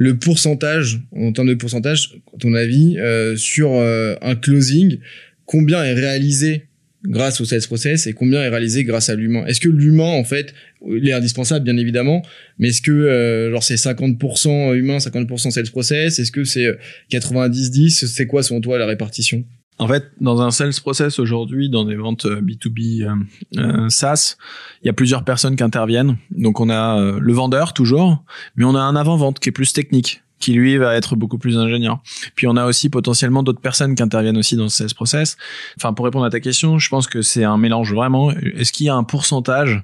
le 0.00 0.16
pourcentage, 0.16 0.98
en 1.14 1.30
termes 1.30 1.48
de 1.48 1.54
pourcentage, 1.54 2.14
ton 2.38 2.54
avis, 2.54 2.98
euh, 2.98 3.36
sur 3.36 3.74
euh, 3.74 4.14
un 4.22 4.34
closing, 4.34 4.96
combien 5.44 5.84
est 5.84 5.92
réalisé 5.92 6.68
grâce 7.04 7.42
au 7.42 7.44
sales 7.44 7.60
process 7.66 8.06
et 8.06 8.14
combien 8.14 8.40
est 8.40 8.48
réalisé 8.48 8.82
grâce 8.84 9.10
à 9.10 9.14
l'humain? 9.14 9.44
Est-ce 9.44 9.60
que 9.60 9.68
l'humain, 9.68 10.04
en 10.04 10.24
fait, 10.24 10.54
il 10.88 11.06
est 11.06 11.12
indispensable, 11.12 11.66
bien 11.66 11.76
évidemment, 11.76 12.22
mais 12.58 12.68
est-ce 12.68 12.80
que 12.80 12.90
euh, 12.90 13.50
genre 13.50 13.62
c'est 13.62 13.74
50% 13.74 14.74
humain, 14.74 14.96
50% 14.96 15.50
sales 15.50 15.68
process? 15.68 16.18
Est-ce 16.18 16.32
que 16.32 16.44
c'est 16.44 16.74
90-10 17.12 18.06
C'est 18.06 18.26
quoi, 18.26 18.42
selon 18.42 18.62
toi, 18.62 18.78
la 18.78 18.86
répartition? 18.86 19.44
En 19.80 19.88
fait, 19.88 20.12
dans 20.20 20.42
un 20.42 20.50
sales 20.50 20.74
process 20.82 21.18
aujourd'hui, 21.18 21.70
dans 21.70 21.84
des 21.84 21.96
ventes 21.96 22.26
B2B 22.26 23.02
euh, 23.02 23.14
euh, 23.56 23.86
euh, 23.86 23.88
SaaS, 23.88 24.36
il 24.82 24.86
y 24.86 24.90
a 24.90 24.92
plusieurs 24.92 25.24
personnes 25.24 25.56
qui 25.56 25.62
interviennent. 25.62 26.18
Donc 26.30 26.60
on 26.60 26.68
a 26.68 27.00
euh, 27.00 27.18
le 27.18 27.32
vendeur 27.32 27.72
toujours, 27.72 28.22
mais 28.56 28.64
on 28.64 28.74
a 28.74 28.80
un 28.80 28.94
avant-vente 28.94 29.38
qui 29.38 29.48
est 29.48 29.52
plus 29.52 29.72
technique 29.72 30.22
qui 30.38 30.52
lui 30.52 30.76
va 30.76 30.94
être 30.96 31.16
beaucoup 31.16 31.38
plus 31.38 31.58
ingénieur. 31.58 32.00
Puis 32.34 32.46
on 32.46 32.56
a 32.56 32.66
aussi 32.66 32.88
potentiellement 32.90 33.42
d'autres 33.42 33.60
personnes 33.60 33.94
qui 33.94 34.02
interviennent 34.02 34.38
aussi 34.38 34.56
dans 34.56 34.68
ce 34.68 34.78
sales 34.78 34.94
process. 34.94 35.36
Enfin, 35.78 35.92
pour 35.94 36.04
répondre 36.04 36.24
à 36.24 36.30
ta 36.30 36.40
question, 36.40 36.78
je 36.78 36.88
pense 36.88 37.06
que 37.06 37.22
c'est 37.22 37.44
un 37.44 37.58
mélange 37.58 37.92
vraiment. 37.94 38.32
Est-ce 38.32 38.72
qu'il 38.72 38.86
y 38.86 38.88
a 38.90 38.94
un 38.94 39.04
pourcentage? 39.04 39.82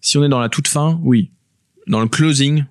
Si 0.00 0.16
on 0.16 0.24
est 0.24 0.30
dans 0.30 0.40
la 0.40 0.48
toute 0.48 0.68
fin, 0.68 0.98
oui. 1.02 1.30
Dans 1.86 2.00
le 2.00 2.08
closing, 2.08 2.64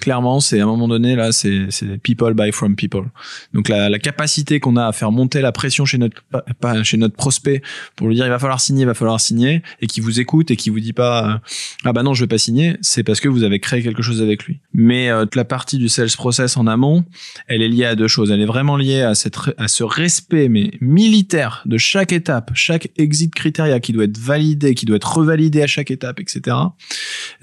clairement, 0.00 0.40
c'est 0.40 0.60
à 0.60 0.64
un 0.64 0.66
moment 0.66 0.88
donné 0.88 1.16
là, 1.16 1.32
c'est 1.32 1.68
people 2.02 2.34
buy 2.34 2.52
from 2.52 2.76
people. 2.76 3.04
Donc 3.52 3.68
la, 3.68 3.88
la 3.88 3.98
capacité 3.98 4.60
qu'on 4.60 4.76
a 4.76 4.86
à 4.86 4.92
faire 4.92 5.12
monter 5.12 5.40
la 5.40 5.52
pression 5.52 5.84
chez 5.84 5.98
notre 5.98 6.22
pas 6.60 6.82
chez 6.82 6.96
notre 6.96 7.16
prospect 7.16 7.62
pour 7.96 8.08
lui 8.08 8.14
dire 8.14 8.26
il 8.26 8.30
va 8.30 8.38
falloir 8.38 8.60
signer, 8.60 8.82
il 8.82 8.86
va 8.86 8.94
falloir 8.94 9.20
signer, 9.20 9.62
et 9.80 9.86
qui 9.86 10.00
vous 10.00 10.20
écoute 10.20 10.50
et 10.50 10.56
qui 10.56 10.70
vous 10.70 10.80
dit 10.80 10.92
pas 10.92 11.28
euh, 11.28 11.38
ah 11.84 11.92
bah 11.92 12.02
non 12.02 12.14
je 12.14 12.24
vais 12.24 12.28
pas 12.28 12.38
signer, 12.38 12.76
c'est 12.80 13.02
parce 13.02 13.20
que 13.20 13.28
vous 13.28 13.42
avez 13.42 13.60
créé 13.60 13.82
quelque 13.82 14.02
chose 14.02 14.22
avec 14.22 14.44
lui. 14.44 14.60
Mais 14.72 15.10
euh, 15.10 15.26
la 15.34 15.44
partie 15.44 15.78
du 15.78 15.88
sales 15.88 16.08
process 16.16 16.56
en 16.56 16.66
amont, 16.66 17.04
elle 17.46 17.62
est 17.62 17.68
liée 17.68 17.84
à 17.84 17.94
deux 17.94 18.08
choses. 18.08 18.30
Elle 18.30 18.40
est 18.40 18.46
vraiment 18.46 18.76
liée 18.76 19.02
à 19.02 19.14
cette 19.14 19.36
à 19.56 19.68
ce 19.68 19.84
respect 19.84 20.48
mais 20.48 20.70
militaire 20.80 21.62
de 21.66 21.76
chaque 21.76 22.12
étape, 22.12 22.50
chaque 22.54 22.90
exit 22.96 23.34
criteria 23.34 23.80
qui 23.80 23.92
doit 23.92 24.04
être 24.04 24.18
validé, 24.18 24.74
qui 24.74 24.86
doit 24.86 24.96
être 24.96 25.16
revalidé 25.16 25.62
à 25.62 25.66
chaque 25.66 25.90
étape, 25.90 26.20
etc. 26.20 26.56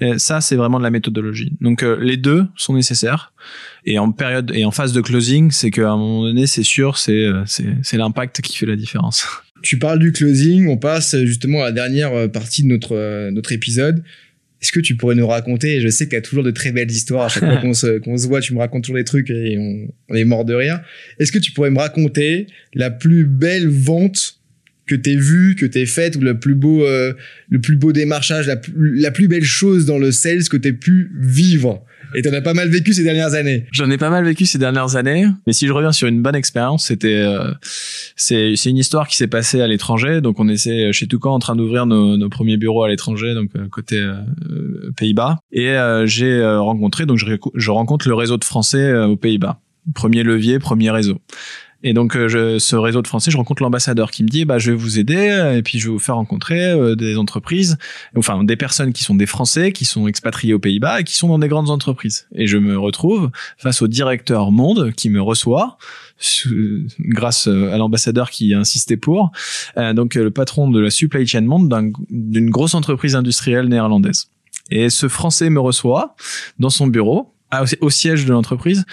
Et 0.00 0.18
ça 0.18 0.40
c'est 0.40 0.56
vraiment 0.56 0.78
de 0.78 0.84
la 0.84 0.90
méthodologie. 0.90 1.52
Donc 1.60 1.82
euh, 1.82 1.98
les 2.00 2.16
deux 2.16 2.45
sont 2.56 2.74
nécessaires. 2.74 3.32
Et 3.86 3.98
en 3.98 4.10
période 4.10 4.50
et 4.54 4.64
en 4.64 4.72
phase 4.72 4.92
de 4.92 5.00
closing, 5.00 5.52
c'est 5.52 5.70
qu'à 5.70 5.90
un 5.90 5.96
moment 5.96 6.24
donné, 6.24 6.46
c'est 6.46 6.64
sûr, 6.64 6.98
c'est 6.98 7.12
euh, 7.12 7.44
c'est 7.46 7.96
l'impact 7.96 8.40
qui 8.40 8.56
fait 8.56 8.66
la 8.66 8.76
différence. 8.76 9.26
Tu 9.62 9.78
parles 9.78 9.98
du 9.98 10.12
closing, 10.12 10.68
on 10.68 10.76
passe 10.76 11.16
justement 11.24 11.62
à 11.62 11.66
la 11.66 11.72
dernière 11.72 12.12
euh, 12.12 12.28
partie 12.28 12.62
de 12.62 12.68
notre 12.68 12.94
euh, 12.94 13.30
notre 13.30 13.52
épisode. 13.52 14.04
Est-ce 14.60 14.70
que 14.70 14.80
tu 14.80 14.96
pourrais 14.96 15.14
nous 15.14 15.26
raconter 15.26 15.80
Je 15.80 15.88
sais 15.88 16.04
que 16.04 16.10
tu 16.10 16.16
as 16.16 16.20
toujours 16.20 16.44
de 16.44 16.50
très 16.50 16.72
belles 16.72 16.90
histoires. 16.90 17.24
À 17.24 17.28
chaque 17.28 17.44
fois 17.44 17.56
qu'on 17.62 17.72
se, 17.72 17.98
se 17.98 18.26
voit, 18.26 18.40
tu 18.40 18.52
me 18.52 18.58
racontes 18.58 18.84
toujours 18.84 18.98
des 18.98 19.04
trucs 19.04 19.30
et 19.30 19.56
on, 19.58 19.88
on 20.10 20.14
est 20.14 20.24
mort 20.24 20.44
de 20.44 20.54
rire. 20.54 20.80
Est-ce 21.18 21.32
que 21.32 21.38
tu 21.38 21.52
pourrais 21.52 21.70
me 21.70 21.78
raconter 21.78 22.48
la 22.74 22.90
plus 22.90 23.24
belle 23.24 23.66
vente 23.66 24.40
que 24.86 24.94
t'aies 24.94 25.16
vue, 25.16 25.56
que 25.56 25.66
t'aies 25.66 25.86
faite, 25.86 26.16
ou 26.16 26.20
le 26.20 26.38
plus 26.38 26.54
beau, 26.54 26.86
le 26.86 27.60
plus 27.60 27.76
beau 27.76 27.92
démarchage, 27.92 28.46
la, 28.46 28.60
la 28.76 29.10
plus 29.10 29.26
belle 29.26 29.42
chose 29.42 29.84
dans 29.84 29.98
le 29.98 30.12
sales 30.12 30.48
que 30.48 30.56
t'aies 30.56 30.74
pu 30.74 31.10
vivre? 31.18 31.84
Et 32.16 32.22
t'en 32.22 32.32
as 32.32 32.40
pas 32.40 32.54
mal 32.54 32.68
vécu 32.70 32.94
ces 32.94 33.04
dernières 33.04 33.34
années. 33.34 33.66
J'en 33.72 33.90
ai 33.90 33.98
pas 33.98 34.08
mal 34.08 34.24
vécu 34.24 34.46
ces 34.46 34.58
dernières 34.58 34.96
années. 34.96 35.26
Mais 35.46 35.52
si 35.52 35.66
je 35.66 35.72
reviens 35.72 35.92
sur 35.92 36.08
une 36.08 36.22
bonne 36.22 36.34
expérience, 36.34 36.86
c'était 36.86 37.20
euh, 37.20 37.52
c'est 38.16 38.54
une 38.64 38.78
histoire 38.78 39.06
qui 39.06 39.16
s'est 39.16 39.26
passée 39.26 39.60
à 39.60 39.66
l'étranger. 39.66 40.22
Donc 40.22 40.40
on 40.40 40.48
était 40.48 40.92
chez 40.92 41.06
Toucan 41.06 41.34
en 41.34 41.38
train 41.38 41.54
d'ouvrir 41.54 41.84
nos, 41.84 42.16
nos 42.16 42.28
premiers 42.30 42.56
bureaux 42.56 42.84
à 42.84 42.88
l'étranger, 42.88 43.34
donc 43.34 43.50
euh, 43.54 43.68
côté 43.68 43.98
euh, 43.98 44.14
Pays-Bas. 44.96 45.38
Et 45.52 45.76
j'ai 46.06 46.44
rencontré 46.44 47.04
donc 47.04 47.18
je, 47.18 47.26
je 47.54 47.70
rencontre 47.70 48.08
le 48.08 48.14
réseau 48.14 48.38
de 48.38 48.44
Français 48.44 48.94
aux 48.94 49.16
Pays-Bas. 49.16 49.60
Premier 49.94 50.22
levier, 50.22 50.58
premier 50.58 50.90
réseau. 50.90 51.18
Et 51.82 51.92
donc, 51.92 52.16
euh, 52.16 52.28
je, 52.28 52.58
ce 52.58 52.74
réseau 52.74 53.02
de 53.02 53.06
Français, 53.06 53.30
je 53.30 53.36
rencontre 53.36 53.62
l'ambassadeur 53.62 54.10
qui 54.10 54.22
me 54.22 54.28
dit, 54.28 54.44
bah, 54.44 54.58
je 54.58 54.70
vais 54.70 54.76
vous 54.76 54.98
aider 54.98 55.54
et 55.56 55.62
puis 55.62 55.78
je 55.78 55.86
vais 55.86 55.92
vous 55.92 55.98
faire 55.98 56.16
rencontrer 56.16 56.70
euh, 56.70 56.96
des 56.96 57.16
entreprises, 57.16 57.76
enfin 58.16 58.42
des 58.44 58.56
personnes 58.56 58.92
qui 58.92 59.02
sont 59.02 59.14
des 59.14 59.26
Français, 59.26 59.72
qui 59.72 59.84
sont 59.84 60.08
expatriés 60.08 60.54
aux 60.54 60.58
Pays-Bas 60.58 61.00
et 61.00 61.04
qui 61.04 61.14
sont 61.14 61.28
dans 61.28 61.38
des 61.38 61.48
grandes 61.48 61.70
entreprises. 61.70 62.26
Et 62.34 62.46
je 62.46 62.56
me 62.56 62.78
retrouve 62.78 63.30
face 63.58 63.82
au 63.82 63.88
directeur 63.88 64.50
monde 64.50 64.92
qui 64.96 65.10
me 65.10 65.20
reçoit 65.20 65.78
grâce 66.98 67.46
euh, 67.46 67.72
à 67.72 67.76
l'ambassadeur 67.76 68.30
qui 68.30 68.54
a 68.54 68.58
insisté 68.58 68.96
pour, 68.96 69.30
donc 69.94 70.14
le 70.14 70.30
patron 70.30 70.70
de 70.70 70.80
la 70.80 70.90
supply 70.90 71.26
chain 71.26 71.42
monde 71.42 71.92
d'une 72.10 72.50
grosse 72.50 72.74
entreprise 72.74 73.14
industrielle 73.14 73.68
néerlandaise. 73.68 74.30
Et 74.70 74.90
ce 74.90 75.08
Français 75.08 75.50
me 75.50 75.60
reçoit 75.60 76.16
dans 76.58 76.70
son 76.70 76.86
bureau, 76.86 77.34
au 77.80 77.90
siège 77.90 78.24
de 78.24 78.32
l'entreprise, 78.32 78.84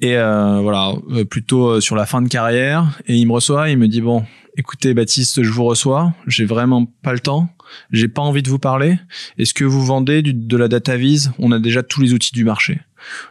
Et 0.00 0.16
euh, 0.16 0.60
voilà, 0.60 0.94
euh, 1.10 1.24
plutôt 1.24 1.68
euh, 1.68 1.80
sur 1.80 1.96
la 1.96 2.06
fin 2.06 2.22
de 2.22 2.28
carrière. 2.28 2.98
Et 3.06 3.16
il 3.16 3.26
me 3.26 3.32
reçoit, 3.32 3.70
il 3.70 3.78
me 3.78 3.88
dit 3.88 4.00
bon, 4.00 4.24
écoutez 4.56 4.94
Baptiste, 4.94 5.42
je 5.42 5.50
vous 5.50 5.64
reçois, 5.64 6.12
j'ai 6.26 6.44
vraiment 6.44 6.86
pas 7.02 7.12
le 7.12 7.20
temps, 7.20 7.48
j'ai 7.90 8.08
pas 8.08 8.22
envie 8.22 8.42
de 8.42 8.48
vous 8.48 8.58
parler. 8.58 8.98
Est-ce 9.38 9.54
que 9.54 9.64
vous 9.64 9.84
vendez 9.84 10.22
du, 10.22 10.34
de 10.34 10.56
la 10.56 10.68
data 10.68 10.96
vise? 10.96 11.32
On 11.38 11.52
a 11.52 11.58
déjà 11.58 11.82
tous 11.82 12.00
les 12.00 12.12
outils 12.12 12.32
du 12.32 12.44
marché. 12.44 12.80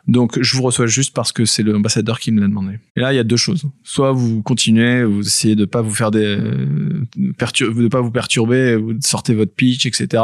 Donc, 0.08 0.42
je 0.42 0.58
vous 0.58 0.64
reçois 0.64 0.88
juste 0.88 1.14
parce 1.14 1.32
que 1.32 1.46
c'est 1.46 1.64
l'ambassadeur 1.64 2.20
qui 2.20 2.32
me 2.32 2.42
l'a 2.42 2.48
demandé. 2.48 2.80
Et 2.96 3.02
là, 3.02 3.14
il 3.14 3.16
y 3.16 3.20
a 3.20 3.24
deux 3.24 3.38
choses. 3.38 3.64
Soit 3.84 4.12
vous 4.12 4.42
continuez, 4.42 5.04
vous 5.04 5.26
essayez 5.26 5.56
de 5.56 5.66
pas 5.66 5.82
vous 5.82 5.94
faire 5.94 6.12
des, 6.12 6.38
de 6.38 7.88
pas 7.88 8.02
vous 8.02 8.12
perturber, 8.12 8.76
vous 8.76 8.94
sortez 9.02 9.34
votre 9.34 9.54
pitch, 9.54 9.86
etc. 9.86 10.24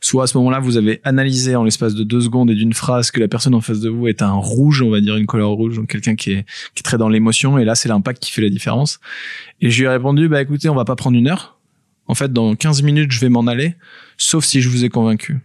Soit 0.00 0.24
à 0.24 0.26
ce 0.26 0.36
moment-là, 0.38 0.60
vous 0.60 0.76
avez 0.76 1.00
analysé 1.04 1.56
en 1.56 1.64
l'espace 1.64 1.94
de 1.94 2.04
deux 2.04 2.20
secondes 2.20 2.50
et 2.50 2.54
d'une 2.54 2.72
phrase 2.72 3.10
que 3.10 3.20
la 3.20 3.28
personne 3.28 3.54
en 3.54 3.60
face 3.60 3.80
de 3.80 3.88
vous 3.88 4.08
est 4.08 4.22
un 4.22 4.32
rouge, 4.32 4.82
on 4.82 4.90
va 4.90 5.00
dire 5.00 5.16
une 5.16 5.26
couleur 5.26 5.50
rouge, 5.50 5.76
donc 5.76 5.88
quelqu'un 5.88 6.14
qui 6.14 6.32
est, 6.32 6.44
qui 6.74 6.80
est 6.80 6.82
très 6.82 6.98
dans 6.98 7.08
l'émotion. 7.08 7.58
Et 7.58 7.64
là, 7.64 7.74
c'est 7.74 7.88
l'impact 7.88 8.22
qui 8.22 8.30
fait 8.30 8.42
la 8.42 8.50
différence. 8.50 9.00
Et 9.60 9.70
je 9.70 9.78
lui 9.78 9.86
ai 9.86 9.88
répondu, 9.88 10.28
bah 10.28 10.42
écoutez, 10.42 10.68
on 10.68 10.74
va 10.74 10.84
pas 10.84 10.96
prendre 10.96 11.16
une 11.16 11.28
heure. 11.28 11.58
En 12.06 12.14
fait, 12.14 12.32
dans 12.32 12.54
15 12.54 12.82
minutes, 12.82 13.12
je 13.12 13.20
vais 13.20 13.28
m'en 13.28 13.46
aller, 13.46 13.76
sauf 14.16 14.44
si 14.44 14.60
je 14.60 14.68
vous 14.68 14.84
ai 14.84 14.88
convaincu. 14.88 15.40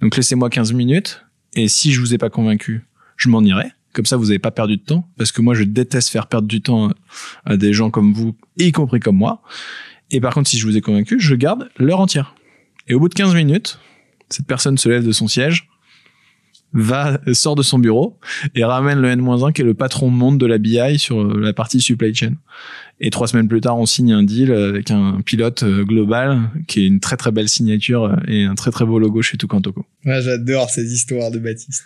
Donc 0.00 0.16
laissez-moi 0.16 0.50
15 0.50 0.72
minutes 0.72 1.24
et 1.56 1.68
si 1.68 1.92
je 1.92 2.00
vous 2.00 2.14
ai 2.14 2.18
pas 2.18 2.30
convaincu, 2.30 2.82
je 3.16 3.28
m'en 3.28 3.42
irai. 3.42 3.72
Comme 3.92 4.06
ça, 4.06 4.16
vous 4.16 4.24
n'avez 4.24 4.40
pas 4.40 4.50
perdu 4.50 4.76
de 4.76 4.82
temps, 4.82 5.08
parce 5.16 5.30
que 5.30 5.40
moi, 5.40 5.54
je 5.54 5.62
déteste 5.62 6.08
faire 6.08 6.26
perdre 6.26 6.48
du 6.48 6.60
temps 6.60 6.90
à 7.44 7.56
des 7.56 7.72
gens 7.72 7.90
comme 7.90 8.12
vous, 8.12 8.36
y 8.58 8.72
compris 8.72 8.98
comme 8.98 9.16
moi. 9.16 9.42
Et 10.10 10.20
par 10.20 10.34
contre, 10.34 10.48
si 10.48 10.58
je 10.58 10.66
vous 10.66 10.76
ai 10.76 10.80
convaincu, 10.80 11.20
je 11.20 11.34
garde 11.34 11.68
l'heure 11.78 12.00
entière. 12.00 12.34
Et 12.88 12.94
au 12.94 13.00
bout 13.00 13.08
de 13.08 13.14
15 13.14 13.34
minutes, 13.34 13.78
cette 14.28 14.46
personne 14.46 14.78
se 14.78 14.88
lève 14.88 15.06
de 15.06 15.12
son 15.12 15.28
siège, 15.28 15.68
va 16.74 17.20
sort 17.32 17.54
de 17.54 17.62
son 17.62 17.78
bureau 17.78 18.18
et 18.54 18.64
ramène 18.64 18.98
le 18.98 19.08
N-1 19.08 19.52
qui 19.52 19.62
est 19.62 19.64
le 19.64 19.74
patron 19.74 20.10
monde 20.10 20.38
de 20.38 20.46
la 20.46 20.58
BI 20.58 20.98
sur 20.98 21.24
la 21.24 21.52
partie 21.52 21.80
supply 21.80 22.14
chain. 22.14 22.34
Et 23.00 23.10
trois 23.10 23.26
semaines 23.26 23.48
plus 23.48 23.60
tard, 23.60 23.76
on 23.76 23.86
signe 23.86 24.12
un 24.12 24.22
deal 24.22 24.52
avec 24.52 24.90
un 24.92 25.20
pilote 25.24 25.64
euh, 25.64 25.84
global 25.84 26.38
qui 26.68 26.84
est 26.84 26.86
une 26.86 27.00
très 27.00 27.16
très 27.16 27.32
belle 27.32 27.48
signature 27.48 28.04
euh, 28.04 28.16
et 28.28 28.44
un 28.44 28.54
très 28.54 28.70
très 28.70 28.84
beau 28.84 29.00
logo 29.00 29.20
chez 29.20 29.36
Tucantoco. 29.36 29.84
Ouais, 30.04 30.22
j'adore 30.22 30.70
ces 30.70 30.92
histoires 30.92 31.32
de 31.32 31.40
Baptiste. 31.40 31.84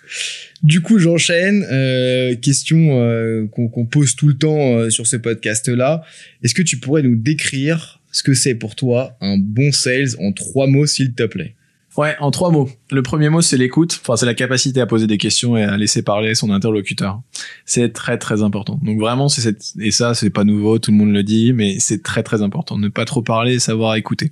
Du 0.63 0.83
coup, 0.83 0.99
j'enchaîne. 0.99 1.65
Euh, 1.71 2.35
question 2.37 3.01
euh, 3.01 3.47
qu'on 3.47 3.87
pose 3.87 4.17
tout 4.17 4.29
le 4.29 4.37
temps 4.37 4.91
sur 4.91 5.07
ce 5.07 5.17
podcast-là. 5.17 6.03
Est-ce 6.43 6.55
que 6.55 6.63
tu 6.63 6.79
pourrais 6.79 7.03
nous 7.03 7.17
décrire 7.17 8.01
ce 8.13 8.23
que 8.23 8.35
c'est 8.35 8.55
pour 8.55 8.77
toi 8.77 9.17
un 9.21 9.39
bon 9.39 9.73
sales 9.73 10.11
en 10.21 10.33
trois 10.33 10.67
mots, 10.67 10.87
s'il 10.87 11.15
te 11.15 11.25
plaît? 11.25 11.55
Ouais, 11.99 12.15
en 12.21 12.31
trois 12.31 12.53
mots. 12.53 12.71
Le 12.93 13.03
premier 13.03 13.29
mot, 13.29 13.41
c'est 13.41 13.57
l'écoute. 13.57 13.99
Enfin, 14.01 14.15
c'est 14.15 14.25
la 14.25 14.35
capacité 14.35 14.81
à 14.81 14.87
poser 14.87 15.09
des 15.09 15.19
questions 15.19 15.57
et 15.57 15.65
à 15.65 15.77
laisser 15.77 16.03
parler 16.03 16.37
son 16.37 16.53
interlocuteur. 16.53 17.21
C'est 17.65 17.93
très, 17.93 18.19
très 18.19 18.45
important. 18.45 18.79
Donc 18.85 19.01
vraiment, 19.01 19.29
c'est 19.29 19.41
cette, 19.41 19.73
et 19.81 19.91
ça, 19.91 20.15
c'est 20.15 20.31
pas 20.31 20.45
nouveau, 20.45 20.79
tout 20.79 20.93
le 20.93 20.97
monde 20.97 21.13
le 21.13 21.25
dit, 21.25 21.53
mais 21.53 21.81
c'est 21.81 22.05
très, 22.05 22.23
très 22.23 22.41
important. 22.41 22.79
Ne 22.79 22.87
pas 22.87 23.05
trop 23.05 23.21
parler 23.21 23.55
et 23.55 23.59
savoir 23.59 23.97
écouter. 23.97 24.31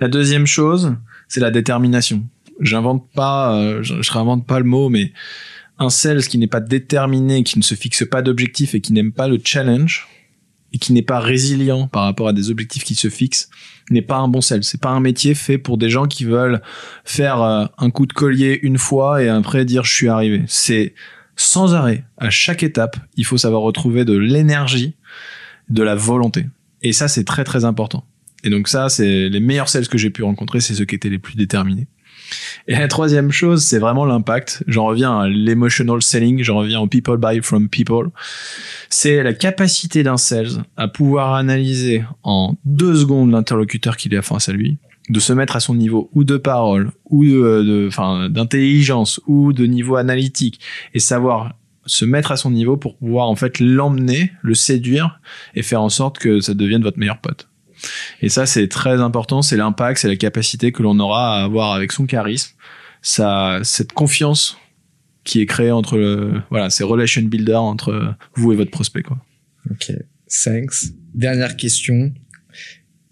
La 0.00 0.08
deuxième 0.08 0.46
chose, 0.46 0.96
c'est 1.28 1.40
la 1.40 1.50
détermination. 1.50 2.24
J'invente 2.60 3.06
pas, 3.14 3.54
euh, 3.54 3.82
je, 3.82 4.00
je 4.00 4.10
réinvente 4.10 4.46
pas 4.46 4.58
le 4.58 4.64
mot, 4.64 4.88
mais 4.88 5.12
un 5.78 5.90
sales 5.90 6.22
qui 6.22 6.38
n'est 6.38 6.46
pas 6.46 6.60
déterminé, 6.60 7.42
qui 7.42 7.58
ne 7.58 7.62
se 7.62 7.74
fixe 7.74 8.08
pas 8.10 8.22
d'objectif 8.22 8.74
et 8.74 8.80
qui 8.80 8.94
n'aime 8.94 9.12
pas 9.12 9.28
le 9.28 9.38
challenge, 9.44 10.08
et 10.72 10.78
qui 10.78 10.92
n'est 10.92 11.02
pas 11.02 11.20
résilient 11.20 11.88
par 11.88 12.04
rapport 12.04 12.28
à 12.28 12.32
des 12.32 12.50
objectifs 12.50 12.84
qui 12.84 12.94
se 12.94 13.08
fixent 13.08 13.48
n'est 13.90 14.02
pas 14.02 14.16
un 14.16 14.28
bon 14.28 14.40
sel. 14.40 14.64
C'est 14.64 14.80
pas 14.80 14.90
un 14.90 15.00
métier 15.00 15.34
fait 15.34 15.58
pour 15.58 15.78
des 15.78 15.88
gens 15.88 16.06
qui 16.06 16.24
veulent 16.24 16.60
faire 17.04 17.42
euh, 17.42 17.64
un 17.78 17.90
coup 17.90 18.06
de 18.06 18.12
collier 18.12 18.58
une 18.62 18.78
fois 18.78 19.22
et 19.22 19.28
après 19.28 19.64
dire 19.64 19.84
je 19.84 19.94
suis 19.94 20.08
arrivé. 20.08 20.42
C'est 20.46 20.94
sans 21.36 21.74
arrêt, 21.74 22.04
à 22.16 22.30
chaque 22.30 22.62
étape, 22.62 22.96
il 23.16 23.24
faut 23.24 23.38
savoir 23.38 23.62
retrouver 23.62 24.04
de 24.04 24.16
l'énergie, 24.16 24.94
de 25.68 25.82
la 25.82 25.94
volonté. 25.94 26.46
Et 26.82 26.92
ça, 26.92 27.06
c'est 27.06 27.24
très 27.24 27.44
très 27.44 27.64
important. 27.64 28.04
Et 28.44 28.50
donc 28.50 28.68
ça, 28.68 28.88
c'est 28.88 29.28
les 29.28 29.40
meilleurs 29.40 29.68
sales 29.68 29.88
que 29.88 29.98
j'ai 29.98 30.10
pu 30.10 30.22
rencontrer, 30.22 30.60
c'est 30.60 30.74
ceux 30.74 30.84
qui 30.84 30.94
étaient 30.94 31.08
les 31.08 31.18
plus 31.18 31.36
déterminés. 31.36 31.86
Et 32.66 32.74
la 32.74 32.88
troisième 32.88 33.30
chose, 33.30 33.62
c'est 33.62 33.78
vraiment 33.78 34.04
l'impact. 34.04 34.62
J'en 34.66 34.86
reviens 34.86 35.20
à 35.20 35.28
l'emotional 35.28 36.02
selling, 36.02 36.42
j'en 36.42 36.58
reviens 36.58 36.80
au 36.80 36.86
people 36.86 37.16
buy 37.16 37.40
from 37.42 37.68
people. 37.68 38.10
C'est 38.90 39.22
la 39.22 39.32
capacité 39.32 40.02
d'un 40.02 40.16
sales 40.16 40.64
à 40.76 40.88
pouvoir 40.88 41.34
analyser 41.34 42.04
en 42.22 42.54
deux 42.64 42.96
secondes 42.96 43.30
l'interlocuteur 43.30 43.96
qu'il 43.96 44.14
a 44.16 44.22
face 44.22 44.48
à 44.48 44.52
lui, 44.52 44.78
de 45.08 45.20
se 45.20 45.32
mettre 45.32 45.56
à 45.56 45.60
son 45.60 45.74
niveau 45.74 46.10
ou 46.12 46.24
de 46.24 46.36
parole 46.36 46.92
ou 47.06 47.24
de, 47.24 48.28
d'intelligence 48.28 49.20
ou 49.26 49.52
de 49.52 49.66
niveau 49.66 49.96
analytique 49.96 50.60
et 50.94 51.00
savoir 51.00 51.54
se 51.86 52.04
mettre 52.04 52.32
à 52.32 52.36
son 52.36 52.50
niveau 52.50 52.76
pour 52.76 52.96
pouvoir 52.96 53.28
en 53.28 53.36
fait 53.36 53.60
l'emmener, 53.60 54.32
le 54.42 54.54
séduire 54.54 55.20
et 55.54 55.62
faire 55.62 55.82
en 55.82 55.88
sorte 55.88 56.18
que 56.18 56.40
ça 56.40 56.54
devienne 56.54 56.82
votre 56.82 56.98
meilleur 56.98 57.18
pote. 57.18 57.48
Et 58.22 58.28
ça, 58.28 58.46
c'est 58.46 58.68
très 58.68 59.00
important. 59.00 59.42
C'est 59.42 59.56
l'impact, 59.56 60.00
c'est 60.00 60.08
la 60.08 60.16
capacité 60.16 60.72
que 60.72 60.82
l'on 60.82 60.98
aura 60.98 61.38
à 61.38 61.44
avoir 61.44 61.72
avec 61.72 61.92
son 61.92 62.06
charisme, 62.06 62.52
ça, 63.02 63.60
cette 63.62 63.92
confiance 63.92 64.56
qui 65.24 65.40
est 65.40 65.46
créée 65.46 65.70
entre 65.70 65.98
le, 65.98 66.40
voilà, 66.50 66.70
ces 66.70 66.84
relation 66.84 67.22
builders 67.22 67.62
entre 67.62 68.14
vous 68.34 68.52
et 68.52 68.56
votre 68.56 68.70
prospect, 68.70 69.02
quoi. 69.02 69.18
Ok. 69.70 69.92
Thanks. 70.28 70.92
Dernière 71.14 71.56
question. 71.56 72.12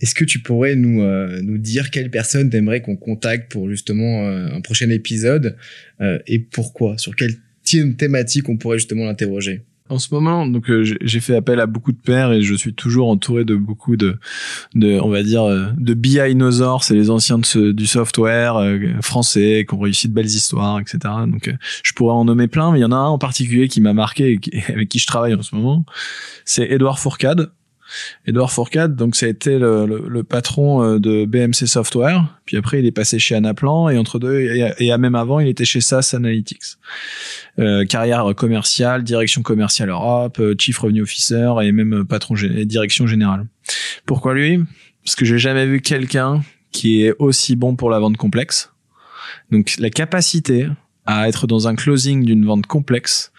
Est-ce 0.01 0.15
que 0.15 0.25
tu 0.25 0.41
pourrais 0.41 0.77
nous, 0.77 1.03
euh, 1.03 1.41
nous 1.43 1.59
dire 1.59 1.91
quelle 1.91 2.11
personne 2.11 2.51
t'aimerais 2.51 2.83
qu'on 2.83 2.97
contacte 2.97 3.51
pour 3.51 3.71
justement 3.71 4.27
euh, 4.27 4.49
un 4.53 4.61
prochain 4.61 4.91
épisode 4.91 5.57
euh, 6.01 6.19
et 6.27 6.39
pourquoi? 6.39 6.99
Sur 6.99 7.17
quelle 7.17 7.37
thématique 7.97 8.49
on 8.49 8.57
pourrait 8.57 8.79
justement 8.79 9.07
l'interroger? 9.07 9.65
En 9.89 9.99
ce 9.99 10.13
moment, 10.13 10.47
donc 10.47 10.69
euh, 10.71 10.85
j'ai 11.01 11.21
fait 11.21 11.37
appel 11.37 11.61
à 11.61 11.67
beaucoup 11.67 11.93
de 11.93 11.99
pairs 11.99 12.33
et 12.33 12.43
je 12.43 12.55
suis 12.55 12.75
toujours 12.75 13.09
entouré 13.09 13.45
de 13.45 13.55
beaucoup 13.55 13.97
de, 13.97 14.19
de 14.75 14.99
on 15.01 15.09
va 15.09 15.23
dire, 15.23 15.45
euh, 15.45 15.67
de 15.77 15.97
c'est 16.83 16.95
les 16.95 17.11
anciens 17.11 17.39
du 17.39 17.87
software 17.87 18.57
euh, 18.57 18.79
français 19.01 19.65
qui 19.69 19.75
ont 19.75 19.81
réussi 19.81 20.09
de 20.09 20.15
belles 20.15 20.27
histoires, 20.27 20.81
etc. 20.81 20.99
Donc 21.27 21.55
je 21.83 21.93
pourrais 21.93 22.15
en 22.15 22.25
nommer 22.25 22.49
plein, 22.49 22.73
mais 22.73 22.79
il 22.79 22.83
y 22.83 22.85
en 22.85 22.93
a 22.93 22.97
un 22.97 23.09
en 23.09 23.19
particulier 23.19 23.69
qui 23.69 23.81
m'a 23.81 23.93
marqué 23.93 24.41
et 24.53 24.63
avec 24.73 24.89
qui 24.89 24.99
je 24.99 25.07
travaille 25.07 25.35
en 25.35 25.43
ce 25.43 25.55
moment. 25.55 25.85
C'est 26.45 26.71
Edouard 26.71 26.99
Fourcade. 26.99 27.51
Edouard 28.27 28.53
Fourcade, 28.53 28.97
donc 28.97 29.15
ça 29.17 29.27
a 29.27 29.29
été 29.29 29.59
le, 29.59 29.87
le, 29.87 30.23
patron 30.25 30.99
de 30.99 31.25
BMC 31.25 31.67
Software, 31.67 32.25
puis 32.45 32.57
après 32.57 32.81
il 32.81 32.87
est 32.87 32.93
passé 32.93 33.19
chez 33.19 33.35
Anaplan 33.35 33.89
et 33.89 33.99
entre 33.99 34.19
deux 34.19 34.41
et, 34.41 34.73
et 34.79 34.97
même 34.97 35.15
avant 35.15 35.41
il 35.41 35.49
était 35.49 35.65
chez 35.65 35.81
SAS 35.81 36.15
Analytics. 36.15 36.77
Euh, 37.59 37.85
carrière 37.87 38.35
commerciale, 38.37 39.03
direction 39.03 39.43
commerciale 39.43 39.89
Europe, 39.89 40.39
euh, 40.41 40.55
chief 40.59 40.79
revenue 40.79 41.03
officer 41.03 41.51
et 41.63 41.73
même 41.73 42.05
patron 42.05 42.35
direction 42.65 43.07
générale. 43.07 43.47
Pourquoi 44.05 44.35
lui? 44.35 44.63
Parce 45.05 45.17
que 45.17 45.25
j'ai 45.25 45.39
jamais 45.39 45.67
vu 45.67 45.81
quelqu'un 45.81 46.43
qui 46.71 47.05
est 47.05 47.15
aussi 47.19 47.57
bon 47.57 47.75
pour 47.75 47.89
la 47.89 47.99
vente 47.99 48.19
complexe. 48.19 48.73
Donc 49.51 49.75
la 49.79 49.89
capacité 49.89 50.69
à 51.07 51.29
être 51.29 51.47
dans 51.47 51.69
un 51.69 51.77
closing 51.77 52.25
d'une 52.25 52.45
vente 52.45 52.67
complexe 52.67 53.33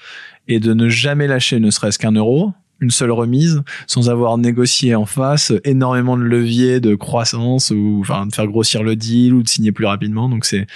et 0.48 0.60
de 0.60 0.74
ne 0.74 0.90
jamais 0.90 1.28
lâcher 1.28 1.60
ne 1.60 1.70
serait-ce 1.70 2.00
qu'un 2.00 2.14
euro, 2.14 2.54
une 2.82 2.92
seule 2.92 3.12
remise, 3.12 3.62
sans 3.88 4.10
avoir 4.10 4.38
négocié 4.38 4.96
en 4.96 5.06
face 5.06 5.52
énormément 5.64 6.18
de 6.18 6.24
leviers 6.24 6.80
de 6.80 6.96
croissance 6.96 7.72
ou 7.72 8.00
enfin 8.02 8.26
de 8.26 8.34
faire 8.34 8.48
grossir 8.48 8.84
le 8.84 8.96
deal 8.96 9.34
ou 9.34 9.44
de 9.44 9.50
signer 9.50 9.72
plus 9.72 9.86
rapidement. 9.86 10.30
Donc 10.30 10.46
c'est 10.46 10.68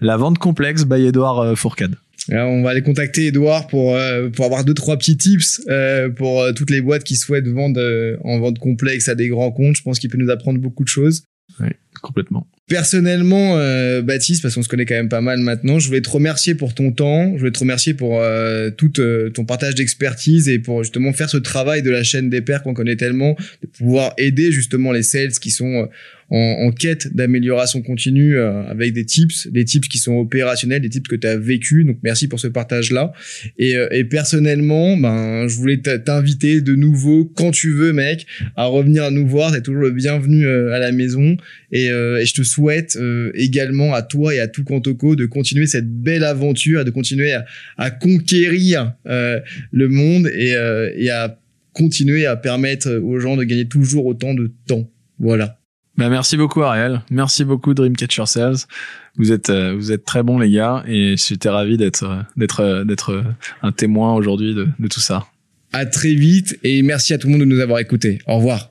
la 0.00 0.16
vente 0.16 0.38
complexe 0.38 0.84
by 0.84 1.06
Edouard 1.06 1.40
euh, 1.40 1.54
Fourcade 1.54 1.96
on 2.28 2.62
va 2.62 2.70
aller 2.70 2.82
contacter 2.82 3.26
Edouard 3.26 3.66
pour 3.66 3.96
euh, 3.96 4.28
pour 4.28 4.44
avoir 4.44 4.64
deux 4.64 4.74
trois 4.74 4.96
petits 4.96 5.16
tips 5.16 5.62
euh, 5.68 6.08
pour 6.08 6.40
euh, 6.40 6.52
toutes 6.52 6.70
les 6.70 6.80
boîtes 6.80 7.04
qui 7.04 7.16
souhaitent 7.16 7.48
vendre 7.48 7.80
en 8.24 8.38
vente 8.40 8.58
complexe 8.58 9.08
à 9.08 9.14
des 9.14 9.28
grands 9.28 9.50
comptes. 9.50 9.76
Je 9.76 9.82
pense 9.82 9.98
qu'il 9.98 10.10
peut 10.10 10.18
nous 10.18 10.30
apprendre 10.30 10.58
beaucoup 10.58 10.84
de 10.84 10.88
choses. 10.88 11.24
Oui, 11.58 11.68
complètement. 12.02 12.46
Personnellement, 12.68 13.56
Baptiste, 14.02 14.42
parce 14.42 14.54
qu'on 14.54 14.62
se 14.62 14.68
connaît 14.68 14.86
quand 14.86 14.94
même 14.94 15.08
pas 15.08 15.20
mal 15.20 15.40
maintenant, 15.40 15.80
je 15.80 15.88
voulais 15.88 16.02
te 16.02 16.08
remercier 16.08 16.54
pour 16.54 16.72
ton 16.72 16.92
temps, 16.92 17.32
je 17.34 17.38
voulais 17.40 17.50
te 17.50 17.58
remercier 17.58 17.94
pour 17.94 18.22
tout 18.76 18.92
ton 19.34 19.44
partage 19.44 19.74
d'expertise 19.74 20.48
et 20.48 20.60
pour 20.60 20.84
justement 20.84 21.12
faire 21.12 21.28
ce 21.28 21.36
travail 21.36 21.82
de 21.82 21.90
la 21.90 22.04
chaîne 22.04 22.30
des 22.30 22.42
pairs 22.42 22.62
qu'on 22.62 22.72
connaît 22.72 22.94
tellement, 22.94 23.36
de 23.62 23.66
pouvoir 23.66 24.14
aider 24.18 24.52
justement 24.52 24.92
les 24.92 25.02
sales 25.02 25.32
qui 25.32 25.50
sont 25.50 25.88
en, 26.30 26.70
quête 26.70 27.14
d'amélioration 27.14 27.82
continue 27.82 28.36
euh, 28.36 28.62
avec 28.68 28.92
des 28.92 29.04
tips, 29.04 29.48
des 29.48 29.64
tips 29.64 29.88
qui 29.88 29.98
sont 29.98 30.14
opérationnels, 30.14 30.80
des 30.80 30.88
tips 30.88 31.08
que 31.08 31.16
tu 31.16 31.26
as 31.26 31.36
vécu. 31.36 31.84
Donc 31.84 31.98
merci 32.02 32.28
pour 32.28 32.38
ce 32.38 32.46
partage-là. 32.46 33.12
Et, 33.58 33.76
euh, 33.76 33.88
et, 33.90 34.04
personnellement, 34.04 34.96
ben 34.96 35.48
je 35.48 35.56
voulais 35.56 35.78
t'inviter 35.78 36.60
de 36.60 36.74
nouveau 36.74 37.24
quand 37.24 37.50
tu 37.50 37.72
veux, 37.72 37.92
mec, 37.92 38.26
à 38.56 38.66
revenir 38.66 39.04
à 39.04 39.10
nous 39.10 39.26
voir. 39.26 39.52
T'es 39.52 39.60
toujours 39.60 39.82
le 39.82 39.90
bienvenu 39.90 40.46
euh, 40.46 40.72
à 40.72 40.78
la 40.78 40.92
maison. 40.92 41.36
Et, 41.72 41.86
et 41.86 42.26
je 42.26 42.34
te 42.34 42.42
souhaite 42.42 42.98
également 43.34 43.94
à 43.94 44.02
toi 44.02 44.34
et 44.34 44.40
à 44.40 44.48
tout 44.48 44.64
Cantoco 44.64 45.16
de 45.16 45.26
continuer 45.26 45.66
cette 45.66 45.88
belle 45.88 46.24
aventure, 46.24 46.84
de 46.84 46.90
continuer 46.90 47.32
à, 47.32 47.44
à 47.78 47.90
conquérir 47.90 48.94
le 49.04 49.88
monde 49.88 50.28
et, 50.34 50.54
et 50.96 51.10
à 51.10 51.38
continuer 51.72 52.26
à 52.26 52.36
permettre 52.36 52.90
aux 52.96 53.18
gens 53.20 53.36
de 53.36 53.44
gagner 53.44 53.68
toujours 53.68 54.06
autant 54.06 54.34
de 54.34 54.50
temps. 54.66 54.90
Voilà. 55.18 55.60
Bah, 55.96 56.08
merci 56.08 56.36
beaucoup 56.36 56.62
Ariel, 56.62 57.02
merci 57.10 57.44
beaucoup 57.44 57.74
Dreamcatcher 57.74 58.24
Sales. 58.26 58.56
Vous 59.16 59.32
êtes 59.32 59.50
euh, 59.50 59.74
vous 59.74 59.92
êtes 59.92 60.04
très 60.04 60.22
bons 60.22 60.38
les 60.38 60.50
gars 60.50 60.82
et 60.88 61.14
j'étais 61.18 61.50
ravi 61.50 61.76
d'être 61.76 62.04
euh, 62.04 62.22
d'être 62.36 62.60
euh, 62.60 62.84
d'être 62.84 63.22
un 63.62 63.72
témoin 63.72 64.14
aujourd'hui 64.14 64.54
de, 64.54 64.66
de 64.78 64.88
tout 64.88 65.00
ça. 65.00 65.26
À 65.72 65.84
très 65.84 66.14
vite 66.14 66.58
et 66.62 66.80
merci 66.82 67.12
à 67.12 67.18
tout 67.18 67.26
le 67.26 67.32
monde 67.32 67.40
de 67.40 67.46
nous 67.46 67.60
avoir 67.60 67.80
écoutés. 67.80 68.20
Au 68.26 68.36
revoir. 68.36 68.69